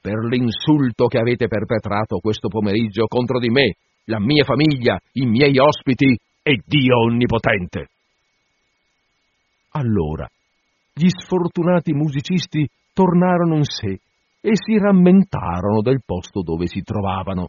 [0.00, 3.74] per l'insulto che avete perpetrato questo pomeriggio contro di me,
[4.06, 7.88] la mia famiglia, i miei ospiti e Dio Onnipotente.
[9.72, 10.28] Allora
[10.92, 13.98] gli sfortunati musicisti tornarono in sé
[14.44, 17.48] e si rammentarono del posto dove si trovavano.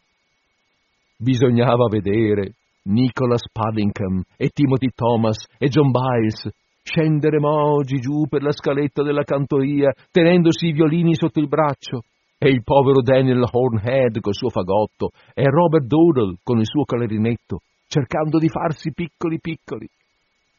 [1.17, 2.53] Bisognava vedere
[2.83, 6.47] Nicholas Paddington e Timothy Thomas e John Biles
[6.81, 12.03] scendere mogi giù per la scaletta della cantoria tenendosi i violini sotto il braccio
[12.37, 17.59] e il povero Daniel Hornhead col suo fagotto e Robert Doodle con il suo clarinetto
[17.87, 19.87] cercando di farsi piccoli piccoli.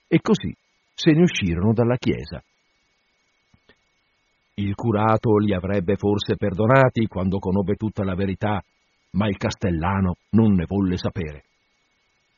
[0.06, 0.54] E così
[0.94, 2.42] se ne uscirono dalla chiesa.
[4.58, 8.58] Il curato li avrebbe forse perdonati quando conobbe tutta la verità,
[9.10, 11.42] ma il castellano non ne volle sapere.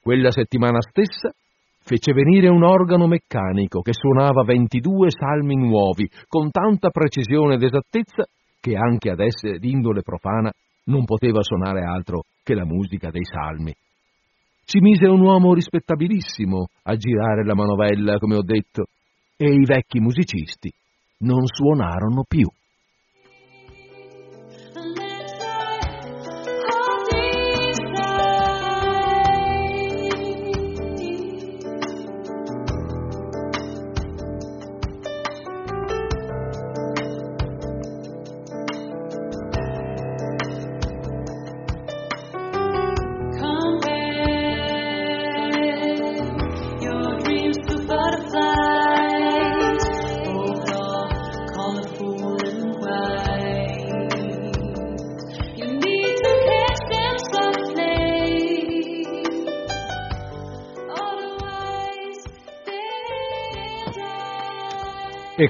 [0.00, 1.30] Quella settimana stessa
[1.78, 8.24] fece venire un organo meccanico che suonava 22 salmi nuovi con tanta precisione ed esattezza
[8.60, 10.50] che anche ad essere d'indole profana
[10.86, 13.72] non poteva suonare altro che la musica dei salmi.
[14.64, 18.86] Ci mise un uomo rispettabilissimo a girare la manovella, come ho detto,
[19.36, 20.72] e i vecchi musicisti
[21.20, 22.48] non suonarono più.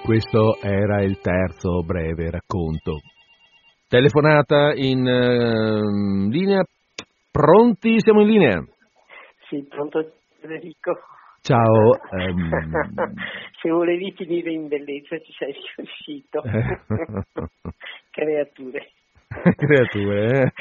[0.08, 3.00] Questo era il terzo breve racconto.
[3.86, 6.64] Telefonata in uh, linea.
[7.30, 8.00] Pronti?
[8.00, 8.64] Siamo in linea?
[9.50, 10.96] Sì, pronto Federico.
[11.42, 11.90] Ciao.
[12.12, 13.12] Um...
[13.60, 16.40] Se volevi finire in bellezza ci sei riuscito.
[18.10, 18.90] Creature.
[19.56, 20.52] Creature, eh?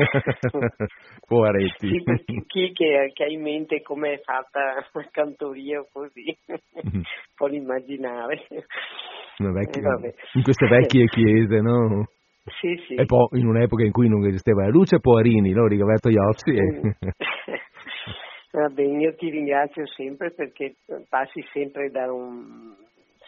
[1.25, 1.87] Poveretti.
[1.87, 4.59] Sì, chi che, che, ha in mente come è fatta
[4.91, 6.37] la cantoria o così,
[7.33, 8.45] può immaginare.
[9.37, 12.05] Vecchia, eh, in queste vecchie chiese, no?
[12.59, 12.95] Sì, sì.
[12.95, 15.67] E poi in un'epoca in cui non esisteva la luce, Poarini, no?
[15.67, 16.55] Ricoperto gli occhi.
[18.49, 18.59] E...
[18.59, 20.77] Va bene, io ti ringrazio sempre perché
[21.09, 22.73] passi sempre da un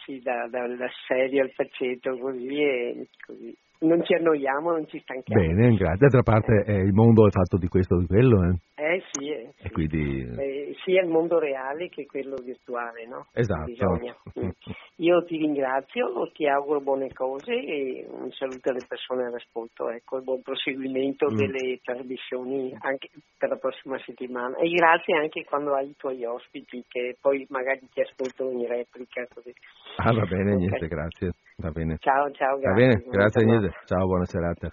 [0.04, 5.42] sì, da, dalla serie al faceto così e così non ci annoiamo, non ci stanchiamo.
[5.42, 6.08] Bene, grazie.
[6.08, 8.42] D'altra parte eh, il mondo è fatto di questo o di quello.
[8.44, 9.70] Eh, eh sì, eh, sì.
[9.70, 10.28] quindi...
[10.38, 13.26] eh, sia il mondo reale che quello virtuale, no?
[13.32, 13.70] Esatto.
[14.96, 20.22] Io ti ringrazio, ti auguro buone cose e un saluto alle persone all'ascolto, ecco, e
[20.22, 21.36] buon proseguimento mm.
[21.36, 24.56] delle trasmissioni anche per la prossima settimana.
[24.56, 29.26] E grazie anche quando hai i tuoi ospiti che poi magari ti ascoltano in replica.
[29.32, 29.52] Così.
[29.96, 30.56] Ah, va bene, okay.
[30.56, 31.32] niente, grazie.
[31.60, 31.96] Va bene.
[31.98, 32.70] Ciao, ciao, grazie.
[32.70, 33.72] Va bene, grazie Agnese.
[33.84, 34.72] Ciao, buona serata.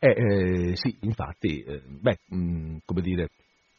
[0.00, 3.28] Eh, eh, sì, infatti, eh, beh, mh, mm, come dire,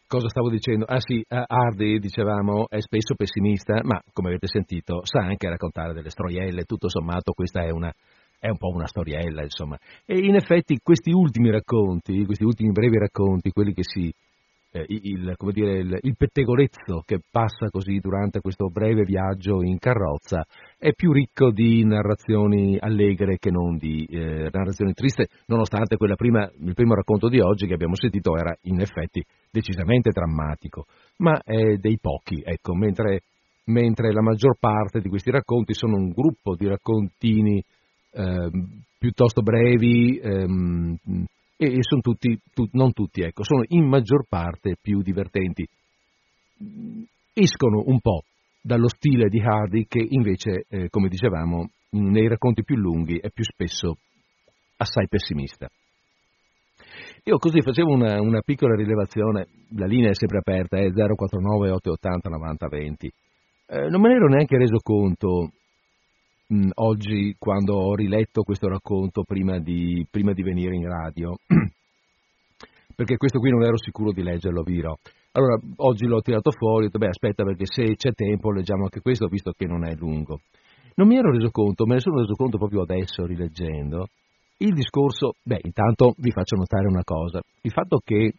[0.08, 0.86] cosa stavo dicendo?
[0.86, 6.10] Ah sì, Hardy, dicevamo, è spesso pessimista, ma come avete sentito sa anche raccontare delle
[6.10, 7.94] stroielle, tutto sommato questa è una,
[8.40, 9.78] è un po' una storiella, insomma.
[10.06, 14.12] E in effetti questi ultimi racconti, questi ultimi brevi racconti, quelli che si
[14.88, 20.46] il, dire, il, il, pettegolezzo che passa così durante questo breve viaggio in carrozza
[20.78, 26.74] è più ricco di narrazioni allegre che non di eh, narrazioni triste, nonostante prima, il
[26.74, 30.86] primo racconto di oggi che abbiamo sentito era in effetti decisamente drammatico,
[31.18, 33.22] ma è dei pochi, ecco, mentre,
[33.66, 37.64] mentre la maggior parte di questi racconti sono un gruppo di raccontini
[38.12, 38.50] eh,
[38.98, 40.98] piuttosto brevi, ehm,
[41.58, 45.68] e sono tutti, tu, non tutti, ecco, sono in maggior parte più divertenti.
[47.34, 48.24] Escono un po'
[48.62, 53.44] dallo stile di Hardy che invece, eh, come dicevamo, nei racconti più lunghi è più
[53.44, 53.98] spesso
[54.78, 55.70] assai pessimista.
[57.24, 62.30] Io così facevo una, una piccola rilevazione, la linea è sempre aperta, è 049 880
[62.30, 63.14] 90 20.
[63.68, 65.52] Eh, non me ne ero neanche reso conto
[66.48, 71.36] mh, oggi quando ho riletto questo racconto prima di, prima di venire in radio,
[72.96, 74.96] perché questo qui non ero sicuro di leggerlo, dirò.
[75.32, 79.02] Allora, oggi l'ho tirato fuori, ho detto, beh, aspetta, perché se c'è tempo leggiamo anche
[79.02, 80.40] questo, visto che non è lungo.
[80.96, 84.08] Non mi ero reso conto, me ne sono reso conto proprio adesso, rileggendo,
[84.60, 88.32] il discorso, beh, intanto vi faccio notare una cosa, il fatto che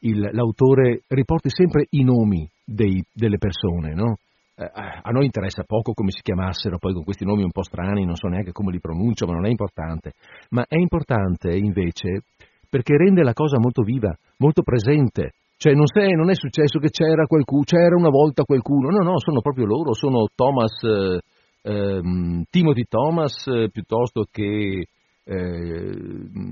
[0.00, 4.16] il, l'autore riporti sempre i nomi dei, delle persone, no?
[4.60, 4.70] Eh,
[5.02, 8.16] a noi interessa poco come si chiamassero, poi con questi nomi un po' strani, non
[8.16, 10.12] so neanche come li pronuncio, ma non è importante.
[10.50, 12.24] Ma è importante invece
[12.68, 15.32] perché rende la cosa molto viva, molto presente.
[15.56, 19.18] Cioè non, sei, non è successo che c'era qualcuno, c'era una volta qualcuno, no, no,
[19.18, 21.20] sono proprio loro, sono Thomas, eh,
[21.62, 24.86] eh, Timothy Thomas eh, piuttosto che
[25.24, 25.92] eh,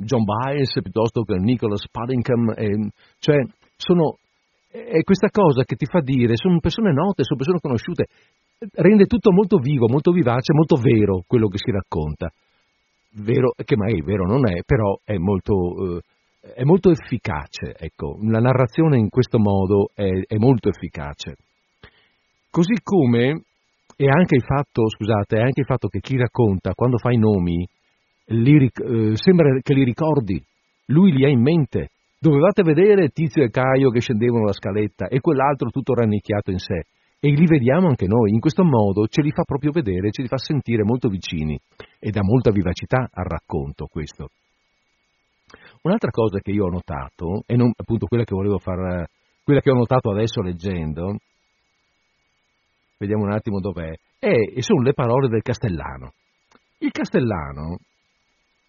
[0.05, 3.37] John Biles, piuttosto che Nicholas Paddington, cioè
[3.77, 4.17] sono
[4.87, 8.07] è questa cosa che ti fa dire, sono persone note, sono persone conosciute,
[8.75, 12.31] rende tutto molto vivo, molto vivace, molto vero quello che si racconta.
[13.11, 16.01] Vero, che mai vero non è, però è molto, eh,
[16.55, 21.37] è molto efficace, ecco, la narrazione in questo modo è, è molto efficace.
[22.51, 23.43] Così come
[23.97, 27.19] è anche il fatto, scusate, è anche il fatto che chi racconta, quando fa i
[27.19, 27.67] nomi,
[28.27, 30.43] li, eh, sembra che li ricordi,
[30.87, 31.91] lui li ha in mente,
[32.21, 36.87] Dovevate vedere Tizio e Caio che scendevano la scaletta e quell'altro tutto rannicchiato in sé.
[37.21, 40.29] E li vediamo anche noi, in questo modo ce li fa proprio vedere, ce li
[40.29, 41.57] fa sentire molto vicini
[42.01, 44.31] e dà molta vivacità al racconto questo.
[45.83, 49.09] Un'altra cosa che io ho notato, e non appunto quella che volevo far,
[49.45, 51.19] quella che ho notato adesso leggendo,
[52.99, 56.13] vediamo un attimo dov'è, è, sono le parole del Castellano.
[56.79, 57.79] Il Castellano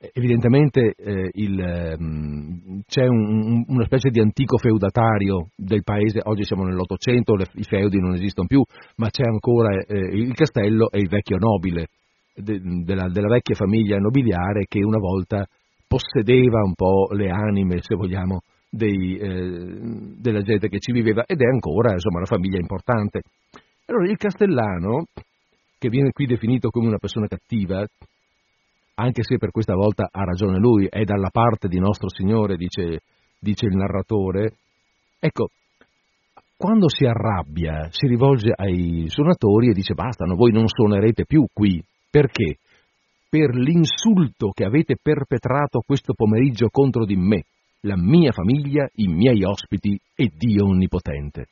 [0.02, 6.64] Evidentemente eh, il, ehm, c'è un, una specie di antico feudatario del paese, oggi siamo
[6.64, 8.64] nell'Ottocento, le, i feudi non esistono più,
[8.96, 11.88] ma c'è ancora eh, il castello e il vecchio nobile
[12.34, 15.46] de, della, della, vecchia famiglia nobiliare che una volta
[15.86, 18.40] possedeva un po' le anime, se vogliamo,
[18.70, 19.80] dei, eh,
[20.18, 23.22] della gente che ci viveva ed è ancora insomma, una famiglia importante.
[23.88, 25.08] Allora il castellano,
[25.78, 27.86] che viene qui definito come una persona cattiva,
[29.00, 33.00] anche se per questa volta ha ragione lui, è dalla parte di nostro Signore, dice,
[33.40, 34.56] dice il narratore.
[35.20, 35.50] Ecco,
[36.58, 41.46] quando si arrabbia si rivolge ai suonatori e dice basta, no, voi non suonerete più
[41.54, 41.82] qui.
[42.10, 42.58] Perché?
[43.30, 47.44] Per l'insulto che avete perpetrato questo pomeriggio contro di me,
[47.82, 51.48] la mia famiglia, i miei ospiti e Dio Onnipotente.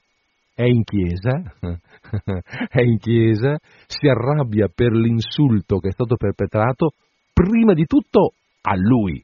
[0.54, 1.40] È in chiesa,
[2.68, 6.94] è in chiesa, si arrabbia per l'insulto che è stato perpetrato
[7.38, 9.24] prima di tutto a lui,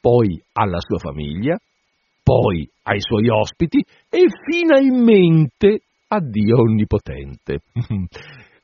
[0.00, 1.58] poi alla sua famiglia,
[2.22, 7.58] poi ai suoi ospiti e finalmente a Dio Onnipotente.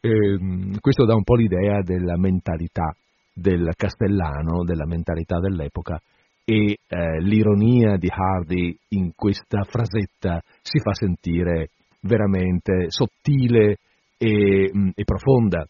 [0.00, 0.38] eh,
[0.78, 2.94] questo dà un po' l'idea della mentalità
[3.32, 6.00] del castellano, della mentalità dell'epoca,
[6.44, 11.70] e eh, l'ironia di Hardy in questa frasetta si fa sentire
[12.02, 13.78] veramente sottile
[14.18, 15.66] e, mh, mm, e profonda.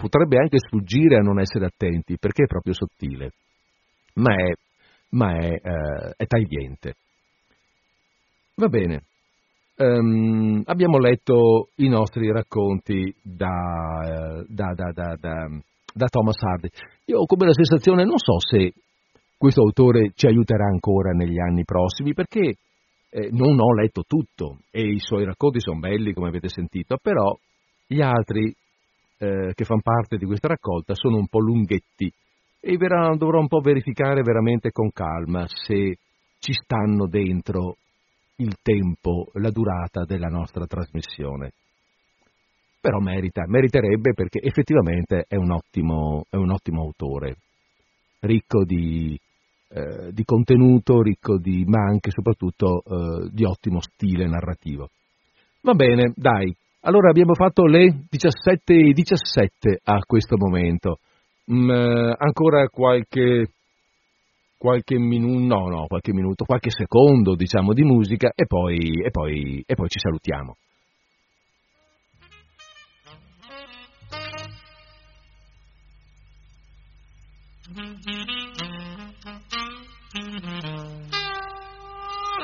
[0.00, 3.32] Potrebbe anche sfuggire a non essere attenti perché è proprio sottile,
[4.14, 4.52] ma è,
[5.10, 6.94] ma è, eh, è tagliente.
[8.54, 9.02] Va bene,
[9.76, 16.68] um, abbiamo letto i nostri racconti da, da, da, da, Thomas Hardy.
[17.06, 18.72] Io ho come la sensazione, non so se
[19.36, 22.56] questo autore ci aiuterà ancora negli anni prossimi, perché
[23.10, 27.36] eh, non ho letto tutto e i suoi racconti sono belli, come avete sentito, però
[27.86, 28.54] gli altri
[29.20, 32.10] eh, che fanno parte di questa raccolta sono un po' lunghetti
[32.58, 35.98] e verrà, dovrò un po' verificare veramente con calma se
[36.38, 37.76] ci stanno dentro
[38.36, 41.52] il tempo, la durata della nostra trasmissione.
[42.80, 47.36] Però merita, meriterebbe perché effettivamente è un ottimo, è un ottimo autore,
[48.20, 49.18] ricco di,
[49.68, 54.88] eh, di, contenuto, ricco di, ma anche e soprattutto eh, di ottimo stile narrativo.
[55.60, 60.98] Va bene, dai, allora abbiamo fatto le 17.17 17 a questo momento.
[61.52, 63.48] Mm, eh, ancora qualche
[64.60, 69.62] qualche minuto, no, no, qualche minuto, qualche secondo, diciamo, di musica e poi, e poi,
[69.66, 70.54] e poi ci salutiamo.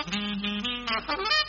[0.09, 1.46] Bene,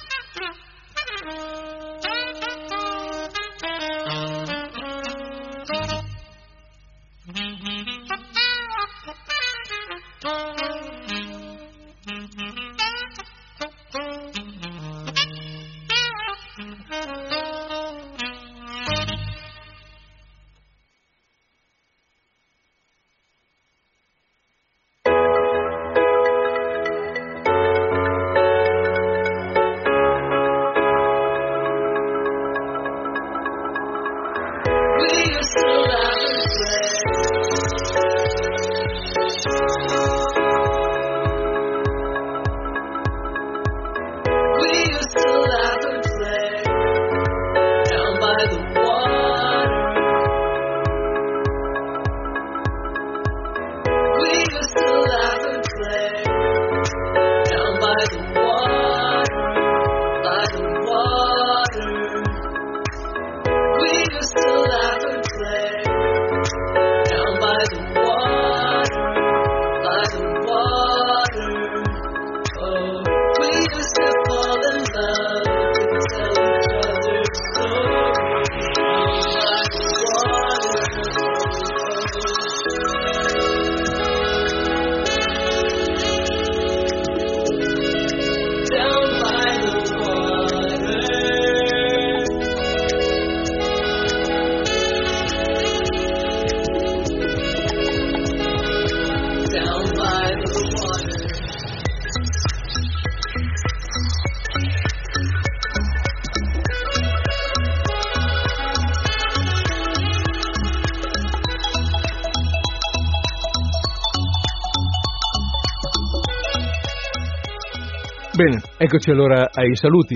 [118.87, 120.15] eccoci allora ai saluti.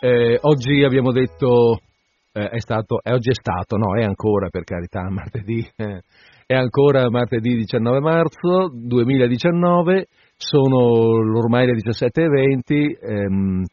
[0.00, 1.78] Eh, oggi abbiamo detto,
[2.32, 7.08] eh, è stato, eh, oggi è stato, no, è ancora per carità, martedì, è ancora
[7.08, 13.64] martedì 19 marzo 2019, sono ormai le 17.20, ehm,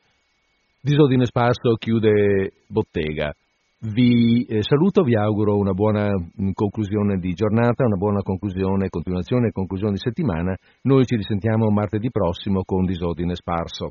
[0.81, 3.33] Disordine Sparso chiude bottega.
[3.79, 9.47] Vi eh, saluto, vi auguro una buona mh, conclusione di giornata, una buona conclusione, continuazione
[9.47, 10.55] e conclusione di settimana.
[10.83, 13.89] Noi ci risentiamo martedì prossimo con Disordine Sparso.